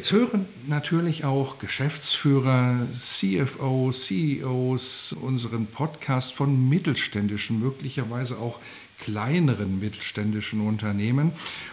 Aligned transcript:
Jetzt 0.00 0.12
hören 0.12 0.46
natürlich 0.66 1.26
auch 1.26 1.58
Geschäftsführer, 1.58 2.86
CFO, 2.90 3.90
CEOs 3.90 5.12
unseren 5.20 5.66
Podcast 5.66 6.32
von 6.32 6.70
mittelständischen, 6.70 7.60
möglicherweise 7.60 8.38
auch 8.38 8.60
kleineren 8.98 9.78
mittelständischen 9.78 10.62
Unternehmen. 10.62 11.32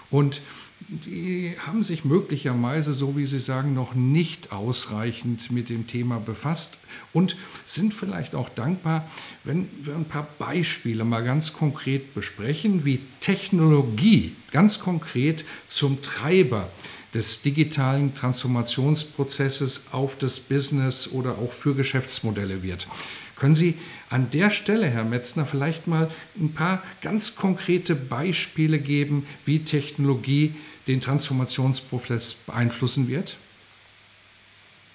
Und 0.09 0.41
die 0.89 1.55
haben 1.65 1.81
sich 1.81 2.03
möglicherweise, 2.03 2.91
so 2.91 3.15
wie 3.15 3.25
Sie 3.25 3.39
sagen, 3.39 3.73
noch 3.73 3.95
nicht 3.95 4.51
ausreichend 4.51 5.49
mit 5.49 5.69
dem 5.69 5.87
Thema 5.87 6.19
befasst 6.19 6.79
und 7.13 7.37
sind 7.63 7.93
vielleicht 7.93 8.35
auch 8.35 8.49
dankbar, 8.49 9.09
wenn 9.45 9.69
wir 9.83 9.95
ein 9.95 10.03
paar 10.03 10.27
Beispiele 10.37 11.05
mal 11.05 11.21
ganz 11.21 11.53
konkret 11.53 12.13
besprechen, 12.13 12.83
wie 12.83 12.99
Technologie 13.21 14.35
ganz 14.51 14.79
konkret 14.79 15.45
zum 15.65 16.01
Treiber 16.01 16.69
des 17.13 17.41
digitalen 17.41 18.13
Transformationsprozesses 18.13 19.89
auf 19.91 20.17
das 20.17 20.39
Business 20.39 21.11
oder 21.11 21.37
auch 21.37 21.53
für 21.53 21.73
Geschäftsmodelle 21.73 22.63
wird. 22.63 22.87
Können 23.35 23.55
Sie 23.55 23.77
an 24.09 24.29
der 24.31 24.49
Stelle, 24.49 24.87
Herr 24.87 25.03
Metzner, 25.03 25.45
vielleicht 25.45 25.87
mal 25.87 26.09
ein 26.39 26.53
paar 26.53 26.81
ganz 27.01 27.35
konkrete 27.35 27.95
Beispiele 27.95 28.79
geben, 28.79 29.25
wie 29.45 29.63
Technologie 29.63 30.55
den 30.87 31.01
Transformationsprozess 31.01 32.33
beeinflussen 32.33 33.07
wird? 33.07 33.37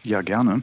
Ja, 0.03 0.23
gerne. 0.23 0.63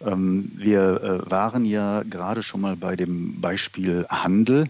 Ähm, 0.00 0.52
wir 0.54 0.80
äh, 1.26 1.30
waren 1.30 1.64
ja 1.64 2.02
gerade 2.04 2.42
schon 2.42 2.60
mal 2.60 2.76
bei 2.76 2.94
dem 2.94 3.40
Beispiel 3.40 4.06
Handel. 4.08 4.66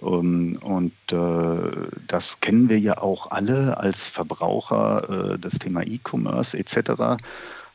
Ähm, 0.00 0.58
und 0.62 0.92
äh, 1.10 1.88
das 2.06 2.40
kennen 2.40 2.68
wir 2.68 2.78
ja 2.78 2.98
auch 2.98 3.30
alle 3.30 3.78
als 3.78 4.06
Verbraucher, 4.06 5.34
äh, 5.34 5.38
das 5.38 5.58
Thema 5.58 5.82
E-Commerce 5.82 6.56
etc. 6.58 7.22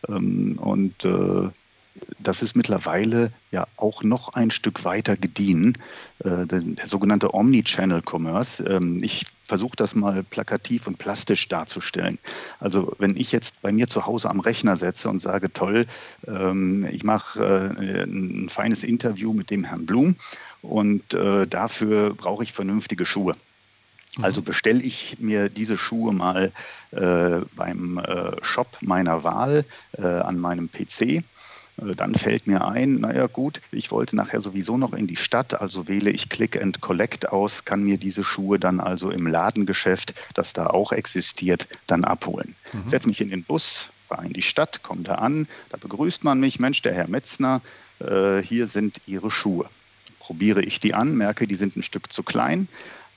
Ähm, 0.07 0.57
und 0.59 1.05
äh, 1.05 1.49
das 2.19 2.41
ist 2.41 2.55
mittlerweile 2.55 3.33
ja 3.51 3.67
auch 3.75 4.01
noch 4.01 4.29
ein 4.29 4.49
Stück 4.49 4.85
weiter 4.85 5.17
gediehen, 5.17 5.77
der, 6.23 6.45
der 6.45 6.87
sogenannte 6.87 7.33
Omnichannel-Commerce. 7.33 8.63
Ähm, 8.63 9.03
ich 9.03 9.25
versuche 9.43 9.75
das 9.75 9.93
mal 9.93 10.23
plakativ 10.23 10.87
und 10.87 10.99
plastisch 10.99 11.49
darzustellen. 11.49 12.17
Also 12.61 12.95
wenn 12.97 13.17
ich 13.17 13.33
jetzt 13.33 13.61
bei 13.61 13.73
mir 13.73 13.89
zu 13.89 14.05
Hause 14.05 14.29
am 14.29 14.39
Rechner 14.39 14.77
setze 14.77 15.09
und 15.09 15.21
sage, 15.21 15.51
toll, 15.51 15.85
ich 16.25 17.03
mache 17.03 17.75
ein 17.77 18.47
feines 18.47 18.85
Interview 18.85 19.33
mit 19.33 19.49
dem 19.49 19.65
Herrn 19.65 19.85
Blum 19.85 20.15
und 20.61 21.13
äh, 21.13 21.47
dafür 21.47 22.13
brauche 22.13 22.43
ich 22.43 22.53
vernünftige 22.53 23.05
Schuhe. 23.05 23.35
Mhm. 24.17 24.25
Also 24.25 24.41
bestelle 24.41 24.81
ich 24.81 25.17
mir 25.19 25.49
diese 25.49 25.77
Schuhe 25.77 26.13
mal 26.13 26.51
äh, 26.91 27.41
beim 27.55 27.97
äh, 27.97 28.43
Shop 28.43 28.77
meiner 28.81 29.23
Wahl 29.23 29.65
äh, 29.97 30.03
an 30.03 30.37
meinem 30.37 30.69
PC. 30.69 31.01
Äh, 31.01 31.23
dann 31.95 32.15
fällt 32.15 32.47
mir 32.47 32.65
ein, 32.65 32.95
naja 32.95 33.27
gut, 33.27 33.61
ich 33.71 33.91
wollte 33.91 34.15
nachher 34.15 34.41
sowieso 34.41 34.77
noch 34.77 34.93
in 34.93 35.07
die 35.07 35.15
Stadt, 35.15 35.59
also 35.59 35.87
wähle 35.87 36.11
ich 36.11 36.29
Click 36.29 36.61
and 36.61 36.81
Collect 36.81 37.29
aus, 37.29 37.65
kann 37.65 37.83
mir 37.83 37.97
diese 37.97 38.23
Schuhe 38.23 38.59
dann 38.59 38.79
also 38.79 39.09
im 39.09 39.27
Ladengeschäft, 39.27 40.13
das 40.33 40.53
da 40.53 40.67
auch 40.67 40.91
existiert, 40.91 41.67
dann 41.87 42.03
abholen. 42.03 42.55
Mhm. 42.73 42.89
Setze 42.89 43.07
mich 43.07 43.21
in 43.21 43.29
den 43.29 43.43
Bus, 43.43 43.89
fahre 44.07 44.25
in 44.25 44.33
die 44.33 44.41
Stadt, 44.41 44.83
komme 44.83 45.03
da 45.03 45.15
an, 45.15 45.47
da 45.69 45.77
begrüßt 45.77 46.23
man 46.23 46.39
mich, 46.39 46.59
Mensch, 46.59 46.81
der 46.81 46.93
Herr 46.93 47.09
Metzner, 47.09 47.61
äh, 47.99 48.41
hier 48.41 48.67
sind 48.67 49.01
Ihre 49.07 49.31
Schuhe 49.31 49.69
probiere 50.21 50.61
ich 50.61 50.79
die 50.79 50.93
an, 50.93 51.15
merke, 51.15 51.47
die 51.47 51.55
sind 51.55 51.75
ein 51.75 51.83
Stück 51.83 52.13
zu 52.13 52.21
klein. 52.21 52.67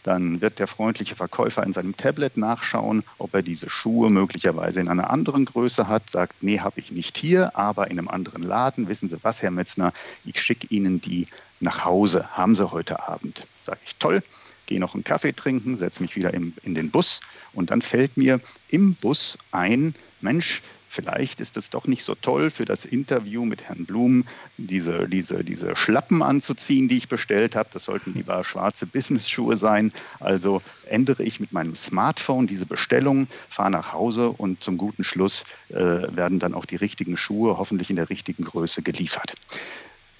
Dann 0.05 0.41
wird 0.41 0.59
der 0.59 0.67
freundliche 0.67 1.15
Verkäufer 1.15 1.63
in 1.63 1.73
seinem 1.73 1.97
Tablet 1.97 2.37
nachschauen, 2.37 3.05
ob 3.19 3.35
er 3.35 3.43
diese 3.43 3.71
Schuhe 3.71 4.11
möglicherweise 4.11 4.81
in 4.81 4.89
einer 4.89 5.11
anderen 5.11 5.45
Größe 5.45 5.87
hat, 5.89 6.11
sagt, 6.11 6.43
nee, 6.43 6.61
habe 6.61 6.81
ich 6.81 6.93
nicht 6.93 7.17
hier, 7.17 7.57
aber 7.57 7.91
in 7.91 7.99
einem 7.99 8.09
anderen 8.09 8.43
Laden. 8.43 8.89
Wissen 8.89 9.09
Sie 9.09 9.17
was, 9.23 9.43
Herr 9.43 9.51
Metzner, 9.51 9.93
ich 10.25 10.41
schicke 10.41 10.67
Ihnen 10.69 11.01
die 11.01 11.27
nach 11.61 11.85
Hause. 11.85 12.29
Haben 12.33 12.55
Sie 12.55 12.71
heute 12.71 13.07
Abend? 13.07 13.47
Sage 13.63 13.81
ich, 13.87 13.97
toll. 13.97 14.23
Gehe 14.67 14.81
noch 14.81 14.95
einen 14.95 15.05
Kaffee 15.05 15.33
trinken, 15.33 15.77
setze 15.77 16.03
mich 16.03 16.17
wieder 16.17 16.33
in, 16.33 16.55
in 16.63 16.75
den 16.75 16.91
Bus 16.91 17.21
und 17.53 17.71
dann 17.71 17.83
fällt 17.83 18.17
mir 18.17 18.41
im 18.69 18.95
Bus 18.95 19.37
ein, 19.53 19.95
Mensch, 20.25 20.63
vielleicht 20.89 21.41
ist 21.41 21.57
es 21.57 21.71
doch 21.71 21.87
nicht 21.87 22.03
so 22.03 22.15
toll 22.15 22.51
für 22.51 22.65
das 22.65 22.85
Interview 22.85 23.45
mit 23.45 23.63
Herrn 23.65 23.85
Blum, 23.85 24.25
diese, 24.57 25.09
diese, 25.09 25.45
diese 25.45 25.77
Schlappen 25.77 26.23
anzuziehen, 26.23 26.89
die 26.89 26.97
ich 26.97 27.09
bestellt 27.09 27.55
habe. 27.55 27.69
Das 27.73 27.85
sollten 27.85 28.15
lieber 28.15 28.43
schwarze 28.43 28.87
Business-Schuhe 28.87 29.57
sein. 29.57 29.93
Also 30.19 30.63
ändere 30.89 31.23
ich 31.23 31.39
mit 31.39 31.53
meinem 31.53 31.77
Smartphone 31.77 32.47
diese 32.47 32.67
Bestellung, 32.67 33.29
fahre 33.49 33.71
nach 33.71 33.93
Hause 33.93 34.31
und 34.31 34.65
zum 34.65 34.79
guten 34.79 35.05
Schluss 35.05 35.45
äh, 35.69 35.75
werden 35.75 36.39
dann 36.41 36.55
auch 36.55 36.65
die 36.65 36.77
richtigen 36.77 37.17
Schuhe 37.17 37.59
hoffentlich 37.59 37.91
in 37.91 37.97
der 37.97 38.11
richtigen 38.11 38.45
Größe 38.45 38.83
geliefert. 38.83 39.35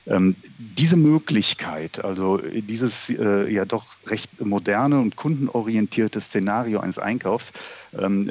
Ähm, 0.07 0.37
diese 0.59 0.97
Möglichkeit, 0.97 2.05
also 2.05 2.37
dieses 2.37 3.09
äh, 3.09 3.51
ja 3.51 3.65
doch 3.65 3.87
recht 4.07 4.39
moderne 4.39 5.01
und 5.01 5.17
kundenorientierte 5.17 6.21
Szenario 6.21 6.81
eines 6.81 6.99
Einkaufs, 6.99 7.53
ähm, 7.99 8.31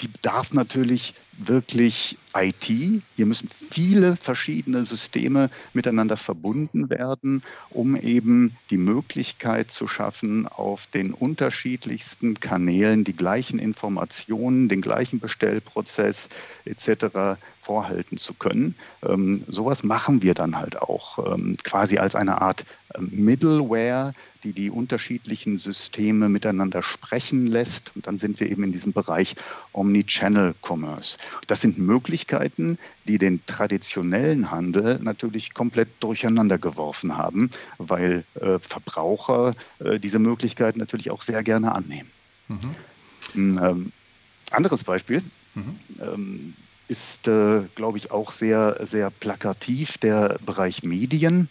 die 0.00 0.10
darf 0.22 0.52
natürlich 0.52 1.14
wirklich 1.38 2.18
IT. 2.36 2.64
Hier 2.64 3.26
müssen 3.26 3.48
viele 3.48 4.16
verschiedene 4.16 4.84
Systeme 4.84 5.50
miteinander 5.72 6.16
verbunden 6.16 6.90
werden, 6.90 7.42
um 7.70 7.96
eben 7.96 8.56
die 8.70 8.78
Möglichkeit 8.78 9.70
zu 9.70 9.86
schaffen, 9.86 10.46
auf 10.46 10.88
den 10.88 11.14
unterschiedlichsten 11.14 12.40
Kanälen 12.40 13.04
die 13.04 13.16
gleichen 13.16 13.58
Informationen, 13.58 14.68
den 14.68 14.80
gleichen 14.80 15.20
Bestellprozess 15.20 16.28
etc. 16.64 17.38
vorhalten 17.60 18.18
zu 18.18 18.34
können. 18.34 18.74
Ähm, 19.02 19.44
sowas 19.48 19.84
machen 19.84 20.22
wir 20.22 20.34
dann 20.34 20.56
halt 20.56 20.80
auch 20.80 21.34
ähm, 21.34 21.56
quasi 21.62 21.98
als 21.98 22.14
eine 22.14 22.40
Art 22.40 22.64
Middleware, 22.98 24.14
die 24.44 24.52
die 24.52 24.70
unterschiedlichen 24.70 25.58
Systeme 25.58 26.28
miteinander 26.28 26.82
sprechen 26.82 27.46
lässt. 27.46 27.94
Und 27.94 28.06
dann 28.06 28.18
sind 28.18 28.40
wir 28.40 28.50
eben 28.50 28.64
in 28.64 28.72
diesem 28.72 28.92
Bereich 28.92 29.34
Omnichannel 29.72 30.54
Commerce. 30.62 31.18
Das 31.46 31.60
sind 31.60 31.78
Möglichkeiten, 31.78 32.78
die 33.06 33.18
den 33.18 33.44
traditionellen 33.46 34.50
Handel 34.50 34.98
natürlich 35.02 35.54
komplett 35.54 35.88
durcheinander 36.00 36.58
geworfen 36.58 37.16
haben, 37.16 37.50
weil 37.78 38.24
äh, 38.40 38.58
Verbraucher 38.60 39.54
äh, 39.80 39.98
diese 39.98 40.18
Möglichkeiten 40.18 40.78
natürlich 40.78 41.10
auch 41.10 41.22
sehr 41.22 41.42
gerne 41.42 41.74
annehmen. 41.74 42.10
Mhm. 42.48 42.58
Ein 43.34 43.60
ähm, 43.62 43.92
anderes 44.50 44.84
Beispiel. 44.84 45.22
Mhm. 45.54 45.78
Ähm, 46.00 46.54
ist, 46.88 47.28
äh, 47.28 47.64
glaube 47.74 47.98
ich, 47.98 48.10
auch 48.10 48.32
sehr, 48.32 48.78
sehr 48.86 49.10
plakativ 49.10 49.98
der 49.98 50.38
Bereich 50.44 50.82
Medien 50.82 51.50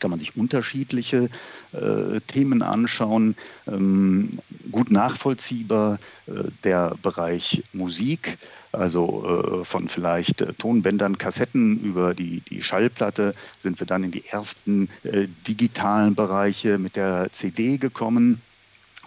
kann 0.00 0.10
man 0.10 0.18
sich 0.20 0.36
unterschiedliche 0.36 1.28
äh, 1.72 2.20
Themen 2.26 2.62
anschauen. 2.62 3.36
Ähm, 3.66 4.38
gut 4.70 4.90
nachvollziehbar 4.90 5.98
äh, 6.26 6.44
der 6.64 6.94
Bereich 7.02 7.62
Musik, 7.72 8.38
also 8.72 9.60
äh, 9.60 9.64
von 9.64 9.88
vielleicht 9.88 10.40
äh, 10.42 10.52
Tonbändern, 10.54 11.18
Kassetten 11.18 11.80
über 11.80 12.14
die, 12.14 12.40
die 12.48 12.62
Schallplatte 12.62 13.34
sind 13.58 13.80
wir 13.80 13.86
dann 13.86 14.04
in 14.04 14.10
die 14.10 14.26
ersten 14.26 14.88
äh, 15.04 15.28
digitalen 15.46 16.14
Bereiche 16.14 16.78
mit 16.78 16.96
der 16.96 17.28
CD 17.32 17.78
gekommen. 17.78 18.42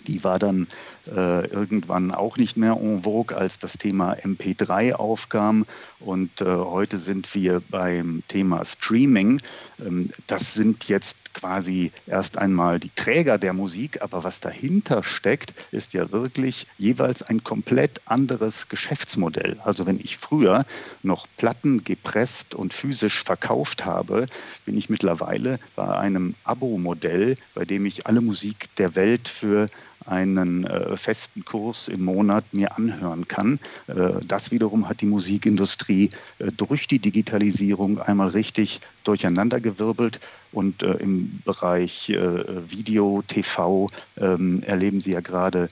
Die 0.10 0.24
war 0.24 0.40
dann 0.40 0.68
äh, 1.08 1.46
irgendwann 1.48 2.12
auch 2.12 2.38
nicht 2.38 2.58
mehr 2.58 2.78
en 2.82 3.04
vogue, 3.04 3.38
als 3.38 3.60
das 3.60 3.74
Thema 3.74 4.14
MP3 4.14 4.94
aufkam. 4.94 5.68
Und 6.00 6.42
äh, 6.42 6.46
heute 6.46 6.98
sind 6.98 7.34
wir 7.36 7.62
beim 7.70 8.24
Thema 8.28 8.66
Streaming. 8.66 9.40
Ähm, 9.80 10.10
das 10.26 10.56
sind 10.56 10.88
jetzt 10.88 11.18
quasi 11.34 11.92
erst 12.08 12.38
einmal 12.38 12.80
die 12.80 12.92
Träger 12.96 13.38
der 13.38 13.54
Musik, 13.54 14.02
aber 14.02 14.24
was 14.24 14.40
dahinter 14.40 15.04
steckt, 15.04 15.54
ist 15.72 15.94
ja 15.94 16.12
wirklich 16.12 16.68
jeweils 16.78 17.22
ein 17.24 17.44
komplett 17.44 18.02
anderes 18.06 18.68
Geschäftsmodell. 18.68 19.60
Also 19.64 19.86
wenn 19.86 20.00
ich 20.00 20.18
früher 20.18 20.66
noch 21.04 21.28
Platten 21.38 21.84
gepresst 21.84 22.56
und 22.56 22.74
physisch 22.74 23.24
verkauft 23.24 23.86
habe, 23.86 24.28
bin 24.66 24.78
ich 24.78 24.90
mittlerweile 24.90 25.60
bei 25.76 25.88
einem 25.88 26.36
Abo-Modell, 26.44 27.38
bei 27.54 27.66
dem 27.66 27.86
ich 27.86 28.08
alle 28.08 28.22
Musik 28.22 28.76
der 28.78 28.96
Welt 28.96 29.30
für 29.30 29.70
einen 30.06 30.66
äh, 30.66 30.96
festen 30.96 31.46
Kurs 31.46 31.88
im 31.88 32.06
Monat 32.06 32.46
mir 32.52 32.76
anhören 32.78 33.28
kann. 33.28 33.60
Äh, 33.88 34.20
das 34.28 34.52
wiederum 34.52 34.88
hat 34.88 35.02
die 35.02 35.06
Musikindustrie 35.06 36.10
äh, 36.40 36.52
durch 36.56 36.88
die 36.88 37.00
Digitalisierung 37.00 38.00
einmal 38.00 38.30
richtig 38.30 38.80
durcheinandergewirbelt. 39.04 40.20
Und 40.52 40.82
äh, 40.82 40.94
im 40.94 41.42
Bereich 41.46 42.10
äh, 42.10 42.72
Video, 42.72 43.24
TV 43.28 43.90
ähm, 44.18 44.64
erleben 44.64 45.00
Sie 45.00 45.12
ja 45.12 45.20
gerade 45.20 45.70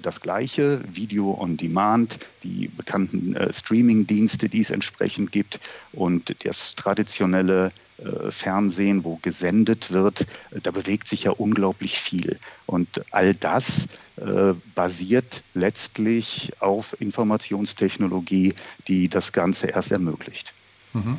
das 0.00 0.20
Gleiche. 0.20 0.80
Video 0.90 1.36
on 1.38 1.56
Demand, 1.56 2.18
die 2.42 2.68
bekannten 2.68 3.36
Streaming-Dienste, 3.52 4.48
die 4.48 4.60
es 4.60 4.70
entsprechend 4.70 5.32
gibt 5.32 5.60
und 5.92 6.34
das 6.44 6.74
traditionelle 6.74 7.72
äh, 7.98 8.30
Fernsehen, 8.30 9.04
wo 9.04 9.16
gesendet 9.22 9.90
wird, 9.90 10.22
äh, 10.50 10.60
da 10.62 10.70
bewegt 10.70 11.08
sich 11.08 11.24
ja 11.24 11.30
unglaublich 11.30 11.98
viel. 11.98 12.38
Und 12.66 13.02
all 13.10 13.32
das 13.32 13.88
äh, 14.16 14.52
basiert 14.74 15.42
letztlich 15.54 16.52
auf 16.60 17.00
Informationstechnologie, 17.00 18.54
die 18.86 19.08
das 19.08 19.32
Ganze 19.32 19.68
erst 19.68 19.92
ermöglicht. 19.92 20.52
Mhm. 20.92 21.18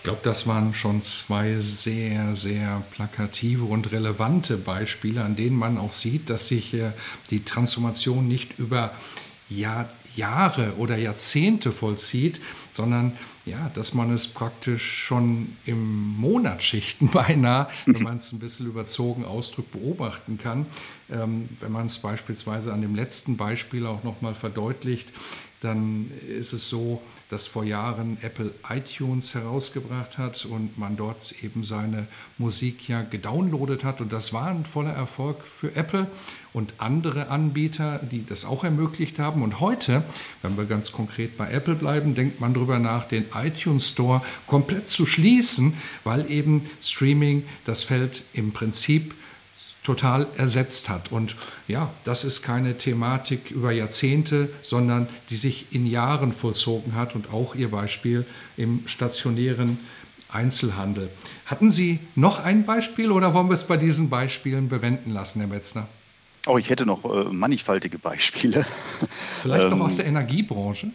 Ich 0.00 0.04
glaube, 0.04 0.20
das 0.22 0.46
waren 0.46 0.72
schon 0.72 1.02
zwei 1.02 1.58
sehr, 1.58 2.34
sehr 2.34 2.82
plakative 2.90 3.64
und 3.64 3.92
relevante 3.92 4.56
Beispiele, 4.56 5.22
an 5.22 5.36
denen 5.36 5.56
man 5.56 5.76
auch 5.76 5.92
sieht, 5.92 6.30
dass 6.30 6.48
sich 6.48 6.74
die 7.28 7.44
Transformation 7.44 8.26
nicht 8.26 8.58
über 8.58 8.92
Jahr, 9.50 9.90
Jahre 10.16 10.76
oder 10.78 10.96
Jahrzehnte 10.96 11.70
vollzieht, 11.70 12.40
sondern 12.72 13.12
ja, 13.44 13.70
dass 13.74 13.92
man 13.92 14.10
es 14.10 14.28
praktisch 14.28 15.04
schon 15.04 15.58
im 15.66 16.16
Monatsschichten 16.16 17.08
beinahe, 17.12 17.68
wenn 17.84 18.02
man 18.02 18.16
es 18.16 18.32
ein 18.32 18.38
bisschen 18.38 18.68
überzogen 18.68 19.26
ausdrückt, 19.26 19.72
beobachten 19.72 20.38
kann. 20.38 20.64
Ähm, 21.10 21.50
wenn 21.58 21.72
man 21.72 21.84
es 21.84 21.98
beispielsweise 21.98 22.72
an 22.72 22.80
dem 22.80 22.94
letzten 22.94 23.36
Beispiel 23.36 23.86
auch 23.86 24.02
nochmal 24.02 24.34
verdeutlicht, 24.34 25.12
dann 25.60 26.10
ist 26.26 26.54
es 26.54 26.70
so, 26.70 27.02
dass 27.28 27.46
vor 27.46 27.64
Jahren 27.64 28.16
Apple 28.22 28.52
iTunes 28.70 29.34
herausgebracht 29.34 30.16
hat 30.16 30.46
und 30.46 30.78
man 30.78 30.96
dort 30.96 31.34
eben 31.42 31.64
seine 31.64 32.06
Musik 32.38 32.88
ja 32.88 33.02
gedownloadet 33.02 33.84
hat. 33.84 34.00
Und 34.00 34.10
das 34.12 34.32
war 34.32 34.46
ein 34.46 34.64
voller 34.64 34.92
Erfolg 34.92 35.46
für 35.46 35.76
Apple 35.76 36.06
und 36.54 36.74
andere 36.78 37.28
Anbieter, 37.28 37.98
die 37.98 38.24
das 38.24 38.46
auch 38.46 38.64
ermöglicht 38.64 39.18
haben. 39.18 39.42
Und 39.42 39.60
heute, 39.60 40.02
wenn 40.40 40.56
wir 40.56 40.64
ganz 40.64 40.92
konkret 40.92 41.36
bei 41.36 41.50
Apple 41.50 41.74
bleiben, 41.74 42.14
denkt 42.14 42.40
man 42.40 42.54
darüber 42.54 42.78
nach, 42.78 43.04
den 43.04 43.26
iTunes 43.34 43.88
Store 43.88 44.22
komplett 44.46 44.88
zu 44.88 45.04
schließen, 45.04 45.74
weil 46.04 46.30
eben 46.30 46.68
Streaming 46.80 47.44
das 47.66 47.82
Feld 47.82 48.24
im 48.32 48.52
Prinzip 48.52 49.14
total 49.82 50.26
ersetzt 50.36 50.88
hat. 50.88 51.10
Und 51.10 51.36
ja, 51.66 51.90
das 52.04 52.24
ist 52.24 52.42
keine 52.42 52.76
Thematik 52.76 53.50
über 53.50 53.72
Jahrzehnte, 53.72 54.50
sondern 54.62 55.08
die 55.30 55.36
sich 55.36 55.66
in 55.72 55.86
Jahren 55.86 56.32
vollzogen 56.32 56.94
hat 56.94 57.14
und 57.14 57.32
auch 57.32 57.54
Ihr 57.54 57.70
Beispiel 57.70 58.26
im 58.56 58.86
stationären 58.86 59.78
Einzelhandel. 60.28 61.10
Hatten 61.46 61.70
Sie 61.70 61.98
noch 62.14 62.44
ein 62.44 62.64
Beispiel 62.64 63.10
oder 63.10 63.34
wollen 63.34 63.48
wir 63.48 63.54
es 63.54 63.66
bei 63.66 63.76
diesen 63.76 64.10
Beispielen 64.10 64.68
bewenden 64.68 65.10
lassen, 65.10 65.40
Herr 65.40 65.48
Metzner? 65.48 65.88
Oh, 66.46 66.56
ich 66.56 66.70
hätte 66.70 66.86
noch 66.86 67.04
äh, 67.04 67.24
mannigfaltige 67.30 67.98
Beispiele. 67.98 68.64
Vielleicht 69.42 69.70
noch 69.70 69.80
aus 69.80 69.94
ähm, 69.94 69.98
der 69.98 70.06
Energiebranche? 70.06 70.90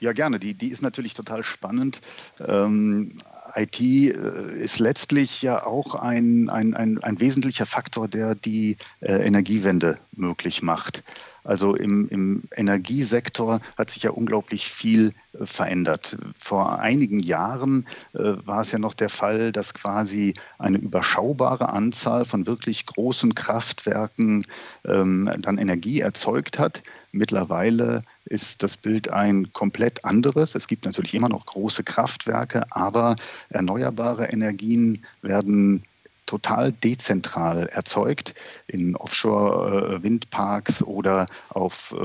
Ja, 0.00 0.12
gerne. 0.12 0.40
Die, 0.40 0.54
die 0.54 0.68
ist 0.68 0.82
natürlich 0.82 1.14
total 1.14 1.44
spannend. 1.44 2.00
Ähm, 2.40 3.16
IT 3.54 3.80
äh, 3.80 4.58
ist 4.60 4.78
letztlich 4.78 5.42
ja 5.42 5.64
auch 5.66 5.94
ein, 5.94 6.48
ein, 6.50 6.74
ein, 6.74 7.02
ein 7.02 7.20
wesentlicher 7.20 7.66
Faktor, 7.66 8.08
der 8.08 8.34
die 8.34 8.76
äh, 9.00 9.12
Energiewende 9.26 9.98
möglich 10.12 10.62
macht. 10.62 11.02
Also 11.44 11.74
im, 11.74 12.08
im 12.08 12.44
Energiesektor 12.54 13.60
hat 13.76 13.90
sich 13.90 14.04
ja 14.04 14.10
unglaublich 14.10 14.68
viel 14.68 15.12
äh, 15.32 15.44
verändert. 15.44 16.16
Vor 16.38 16.78
einigen 16.78 17.20
Jahren 17.20 17.86
äh, 18.14 18.18
war 18.44 18.60
es 18.60 18.70
ja 18.70 18.78
noch 18.78 18.94
der 18.94 19.08
Fall, 19.08 19.50
dass 19.50 19.74
quasi 19.74 20.34
eine 20.58 20.78
überschaubare 20.78 21.70
Anzahl 21.70 22.24
von 22.24 22.46
wirklich 22.46 22.86
großen 22.86 23.34
Kraftwerken 23.34 24.46
ähm, 24.84 25.30
dann 25.38 25.58
Energie 25.58 26.00
erzeugt 26.00 26.58
hat. 26.58 26.82
Mittlerweile 27.10 28.02
ist 28.32 28.62
das 28.62 28.78
Bild 28.78 29.10
ein 29.10 29.52
komplett 29.52 30.04
anderes. 30.04 30.54
Es 30.54 30.66
gibt 30.66 30.86
natürlich 30.86 31.14
immer 31.14 31.28
noch 31.28 31.44
große 31.44 31.84
Kraftwerke, 31.84 32.64
aber 32.70 33.16
erneuerbare 33.50 34.26
Energien 34.26 35.04
werden 35.20 35.82
total 36.24 36.72
dezentral 36.72 37.66
erzeugt 37.66 38.34
in 38.66 38.96
Offshore-Windparks 38.96 40.82
oder 40.82 41.26
auf 41.50 41.92
äh, 41.92 41.96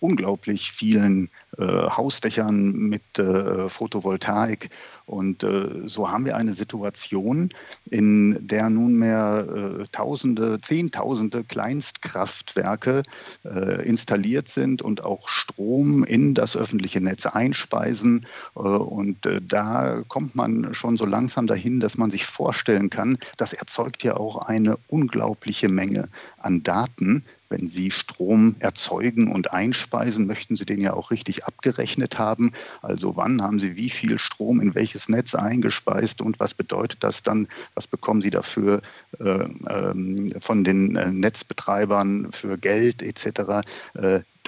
unglaublich 0.00 0.72
vielen 0.72 1.30
äh, 1.47 1.47
Hausdächern 1.64 2.72
mit 2.72 3.18
äh, 3.18 3.68
Photovoltaik. 3.68 4.70
Und 5.06 5.42
äh, 5.42 5.86
so 5.86 6.10
haben 6.10 6.24
wir 6.24 6.36
eine 6.36 6.54
Situation, 6.54 7.48
in 7.90 8.46
der 8.46 8.68
nunmehr 8.70 9.80
äh, 9.80 9.84
Tausende, 9.90 10.60
Zehntausende 10.60 11.44
Kleinstkraftwerke 11.44 13.02
äh, 13.44 13.88
installiert 13.88 14.48
sind 14.48 14.82
und 14.82 15.02
auch 15.02 15.28
Strom 15.28 16.04
in 16.04 16.34
das 16.34 16.56
öffentliche 16.56 17.00
Netz 17.00 17.26
einspeisen. 17.26 18.26
und 18.54 19.18
da 19.42 20.02
kommt 20.08 20.34
man 20.34 20.74
schon 20.74 20.96
so 20.96 21.06
langsam 21.06 21.46
dahin, 21.46 21.80
dass 21.80 21.96
man 21.96 22.10
sich 22.10 22.26
vorstellen 22.26 22.90
kann, 22.90 23.18
das 23.36 23.52
erzeugt 23.52 24.02
ja 24.04 24.16
auch 24.16 24.36
eine 24.36 24.78
unglaubliche 24.88 25.68
Menge 25.68 26.08
an 26.38 26.62
Daten, 26.62 27.24
wenn 27.48 27.68
Sie 27.68 27.90
Strom 27.90 28.56
erzeugen 28.58 29.32
und 29.32 29.52
einspeisen, 29.52 30.26
möchten 30.26 30.56
Sie 30.56 30.66
den 30.66 30.80
ja 30.80 30.92
auch 30.94 31.10
richtig 31.10 31.44
abgerechnet 31.44 32.18
haben. 32.18 32.52
Also 32.82 33.16
wann 33.16 33.42
haben 33.42 33.58
Sie 33.58 33.76
wie 33.76 33.90
viel 33.90 34.18
Strom 34.18 34.60
in 34.60 34.74
welches 34.74 35.08
Netz 35.08 35.34
eingespeist 35.34 36.20
und 36.20 36.40
was 36.40 36.54
bedeutet 36.54 37.02
das 37.02 37.22
dann? 37.22 37.48
Was 37.74 37.86
bekommen 37.86 38.22
Sie 38.22 38.30
dafür 38.30 38.82
äh, 39.18 39.24
äh, 39.24 40.40
von 40.40 40.64
den 40.64 40.96
äh, 40.96 41.10
Netzbetreibern 41.10 42.32
für 42.32 42.58
Geld 42.58 43.02
etc.? 43.02 43.62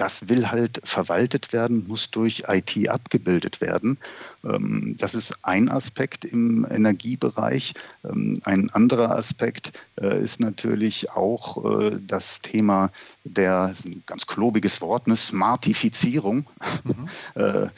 Äh, 0.01 0.11
das 0.11 0.29
will 0.29 0.49
halt 0.49 0.81
verwaltet 0.83 1.53
werden, 1.53 1.85
muss 1.87 2.11
durch 2.11 2.43
IT 2.47 2.89
abgebildet 2.89 3.61
werden. 3.61 3.97
Ähm, 4.43 4.95
das 4.97 5.15
ist 5.15 5.35
ein 5.43 5.69
Aspekt 5.69 6.25
im 6.25 6.65
Energiebereich. 6.69 7.73
Ähm, 8.03 8.39
ein 8.43 8.69
anderer 8.71 9.15
Aspekt 9.15 9.73
äh, 10.01 10.21
ist 10.21 10.39
natürlich 10.39 11.11
auch 11.11 11.79
äh, 11.79 11.99
das 12.01 12.41
Thema 12.41 12.91
der, 13.23 13.73
ein 13.85 14.03
ganz 14.05 14.25
klobiges 14.25 14.81
Wort, 14.81 15.03
eine 15.05 15.15
Smartifizierung. 15.15 16.47
Mhm. 16.83 17.09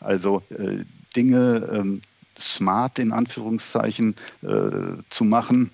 also 0.00 0.42
Dinge 1.14 1.68
ähm, 1.72 2.00
smart 2.38 2.98
in 2.98 3.12
Anführungszeichen 3.12 4.14
zu 5.10 5.24
machen 5.24 5.70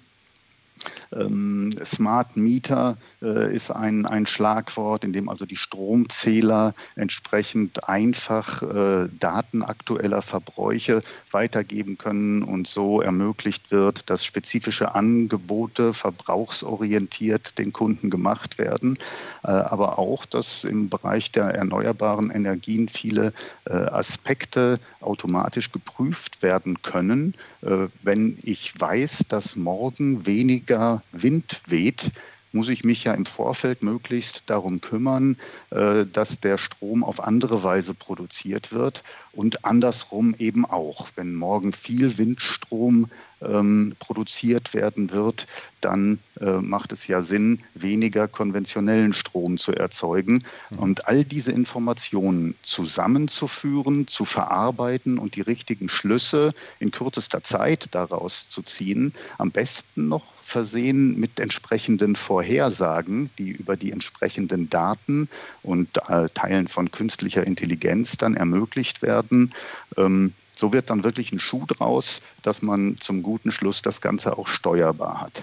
ähm, 1.12 1.70
Smart 1.84 2.36
Meter 2.36 2.96
äh, 3.22 3.54
ist 3.54 3.70
ein, 3.70 4.06
ein 4.06 4.26
Schlagwort, 4.26 5.04
in 5.04 5.12
dem 5.12 5.28
also 5.28 5.46
die 5.46 5.56
Stromzähler 5.56 6.74
entsprechend 6.96 7.88
einfach 7.88 8.62
äh, 8.62 9.08
Daten 9.18 9.62
aktueller 9.62 10.22
Verbräuche 10.22 11.02
weitergeben 11.30 11.98
können 11.98 12.42
und 12.42 12.68
so 12.68 13.00
ermöglicht 13.00 13.70
wird, 13.70 14.10
dass 14.10 14.24
spezifische 14.24 14.94
Angebote 14.94 15.94
verbrauchsorientiert 15.94 17.58
den 17.58 17.72
Kunden 17.72 18.10
gemacht 18.10 18.58
werden, 18.58 18.98
äh, 19.42 19.48
aber 19.48 19.98
auch, 19.98 20.24
dass 20.26 20.64
im 20.64 20.88
Bereich 20.88 21.32
der 21.32 21.46
erneuerbaren 21.46 22.30
Energien 22.30 22.88
viele 22.88 23.32
äh, 23.66 23.72
Aspekte 23.72 24.78
automatisch 25.00 25.72
geprüft 25.72 26.42
werden 26.42 26.82
können, 26.82 27.34
äh, 27.62 27.88
wenn 28.02 28.38
ich 28.42 28.72
weiß, 28.78 29.24
dass 29.28 29.56
morgen 29.56 30.26
weniger 30.26 30.73
Wind 31.12 31.60
weht, 31.66 32.10
muss 32.54 32.68
ich 32.68 32.84
mich 32.84 33.04
ja 33.04 33.12
im 33.12 33.26
Vorfeld 33.26 33.82
möglichst 33.82 34.44
darum 34.46 34.80
kümmern, 34.80 35.36
äh, 35.70 36.06
dass 36.06 36.40
der 36.40 36.56
Strom 36.56 37.02
auf 37.02 37.22
andere 37.22 37.62
Weise 37.62 37.94
produziert 37.94 38.72
wird 38.72 39.02
und 39.32 39.64
andersrum 39.64 40.34
eben 40.38 40.64
auch. 40.64 41.08
Wenn 41.16 41.34
morgen 41.34 41.72
viel 41.72 42.16
Windstrom 42.16 43.08
ähm, 43.42 43.94
produziert 43.98 44.72
werden 44.72 45.10
wird, 45.10 45.46
dann 45.80 46.20
äh, 46.40 46.52
macht 46.60 46.92
es 46.92 47.08
ja 47.08 47.22
Sinn, 47.22 47.60
weniger 47.74 48.28
konventionellen 48.28 49.12
Strom 49.12 49.58
zu 49.58 49.72
erzeugen. 49.72 50.44
Mhm. 50.70 50.78
Und 50.78 51.08
all 51.08 51.24
diese 51.24 51.50
Informationen 51.50 52.54
zusammenzuführen, 52.62 54.06
zu 54.06 54.24
verarbeiten 54.24 55.18
und 55.18 55.34
die 55.34 55.40
richtigen 55.40 55.88
Schlüsse 55.88 56.52
in 56.78 56.92
kürzester 56.92 57.42
Zeit 57.42 57.88
daraus 57.90 58.48
zu 58.48 58.62
ziehen, 58.62 59.12
am 59.38 59.50
besten 59.50 60.06
noch 60.06 60.33
versehen 60.44 61.18
mit 61.18 61.40
entsprechenden 61.40 62.16
Vorhersagen, 62.16 63.30
die 63.38 63.50
über 63.50 63.76
die 63.76 63.90
entsprechenden 63.90 64.70
Daten 64.70 65.28
und 65.62 65.88
äh, 66.08 66.28
Teilen 66.34 66.68
von 66.68 66.90
künstlicher 66.90 67.46
Intelligenz 67.46 68.16
dann 68.16 68.34
ermöglicht 68.34 69.02
werden. 69.02 69.50
Ähm, 69.96 70.34
so 70.56 70.72
wird 70.72 70.90
dann 70.90 71.02
wirklich 71.02 71.32
ein 71.32 71.40
Schuh 71.40 71.64
draus, 71.66 72.20
dass 72.42 72.62
man 72.62 72.96
zum 73.00 73.22
guten 73.22 73.50
Schluss 73.50 73.82
das 73.82 74.00
Ganze 74.00 74.38
auch 74.38 74.46
steuerbar 74.46 75.20
hat. 75.20 75.42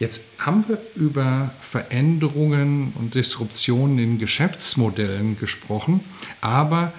Jetzt 0.00 0.32
haben 0.38 0.68
wir 0.68 0.78
über 0.96 1.54
Veränderungen 1.60 2.92
und 2.98 3.14
Disruptionen 3.14 3.98
in 3.98 4.18
Geschäftsmodellen 4.18 5.38
gesprochen, 5.38 6.00
aber 6.40 6.92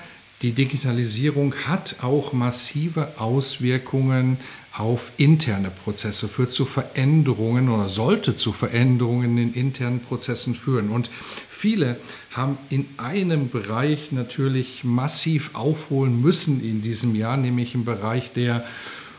die 0.45 0.51
Digitalisierung 0.51 1.55
hat 1.65 2.03
auch 2.03 2.31
massive 2.31 3.19
Auswirkungen 3.19 4.37
auf 4.71 5.11
interne 5.17 5.71
Prozesse, 5.71 6.27
führt 6.27 6.51
zu 6.51 6.65
Veränderungen 6.65 7.67
oder 7.67 7.89
sollte 7.89 8.35
zu 8.35 8.53
Veränderungen 8.53 9.39
in 9.39 9.55
internen 9.55 10.01
Prozessen 10.01 10.53
führen. 10.53 10.89
Und 10.89 11.09
viele 11.49 11.99
haben 12.29 12.59
in 12.69 12.87
einem 12.97 13.49
Bereich 13.49 14.11
natürlich 14.11 14.83
massiv 14.83 15.49
aufholen 15.53 16.21
müssen 16.21 16.63
in 16.63 16.83
diesem 16.83 17.15
Jahr, 17.15 17.37
nämlich 17.37 17.73
im 17.73 17.83
Bereich 17.83 18.31
der 18.31 18.65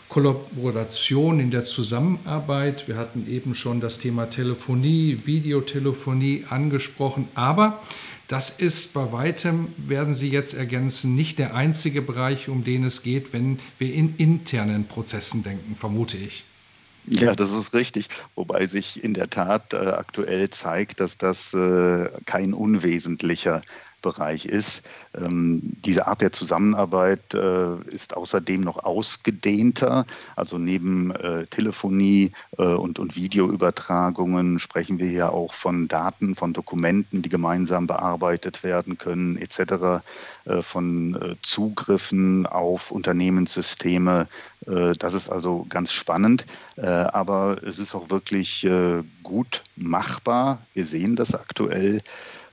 Kollaboration, 0.08 1.40
in 1.40 1.50
der 1.50 1.64
Zusammenarbeit. 1.64 2.86
Wir 2.86 2.98
hatten 2.98 3.28
eben 3.28 3.56
schon 3.56 3.80
das 3.80 3.98
Thema 3.98 4.30
Telefonie, 4.30 5.22
Videotelefonie 5.24 6.44
angesprochen, 6.48 7.26
aber 7.34 7.82
das 8.28 8.50
ist 8.50 8.92
bei 8.94 9.12
weitem, 9.12 9.68
werden 9.76 10.12
Sie 10.12 10.30
jetzt 10.30 10.54
ergänzen, 10.54 11.14
nicht 11.14 11.38
der 11.38 11.54
einzige 11.54 12.02
Bereich, 12.02 12.48
um 12.48 12.64
den 12.64 12.84
es 12.84 13.02
geht, 13.02 13.32
wenn 13.32 13.58
wir 13.78 13.92
in 13.92 14.16
internen 14.16 14.86
Prozessen 14.88 15.42
denken, 15.42 15.76
vermute 15.76 16.16
ich. 16.16 16.44
Ja, 17.08 17.34
das 17.36 17.52
ist 17.52 17.72
richtig. 17.72 18.08
Wobei 18.34 18.66
sich 18.66 19.02
in 19.02 19.14
der 19.14 19.30
Tat 19.30 19.72
äh, 19.72 19.76
aktuell 19.76 20.48
zeigt, 20.48 20.98
dass 20.98 21.16
das 21.16 21.54
äh, 21.54 22.10
kein 22.24 22.52
unwesentlicher 22.52 23.62
Bereich 24.02 24.46
ist. 24.46 24.82
Ähm, 25.14 25.76
diese 25.84 26.06
Art 26.06 26.20
der 26.20 26.32
Zusammenarbeit 26.32 27.34
äh, 27.34 27.80
ist 27.90 28.16
außerdem 28.16 28.60
noch 28.60 28.84
ausgedehnter. 28.84 30.06
Also 30.36 30.58
neben 30.58 31.10
äh, 31.10 31.46
Telefonie 31.46 32.32
äh, 32.58 32.62
und, 32.62 32.98
und 32.98 33.16
Videoübertragungen 33.16 34.58
sprechen 34.58 34.98
wir 34.98 35.10
ja 35.10 35.30
auch 35.30 35.54
von 35.54 35.88
Daten, 35.88 36.34
von 36.34 36.52
Dokumenten, 36.52 37.22
die 37.22 37.28
gemeinsam 37.28 37.86
bearbeitet 37.86 38.62
werden 38.62 38.98
können, 38.98 39.36
etc., 39.36 40.04
von 40.60 41.36
Zugriffen 41.42 42.46
auf 42.46 42.90
Unternehmenssysteme. 42.90 44.28
Das 44.64 45.14
ist 45.14 45.28
also 45.28 45.66
ganz 45.68 45.92
spannend, 45.92 46.46
aber 46.76 47.58
es 47.64 47.78
ist 47.78 47.94
auch 47.94 48.10
wirklich 48.10 48.66
gut 49.22 49.62
machbar. 49.74 50.64
Wir 50.72 50.84
sehen 50.84 51.16
das 51.16 51.34
aktuell. 51.34 52.02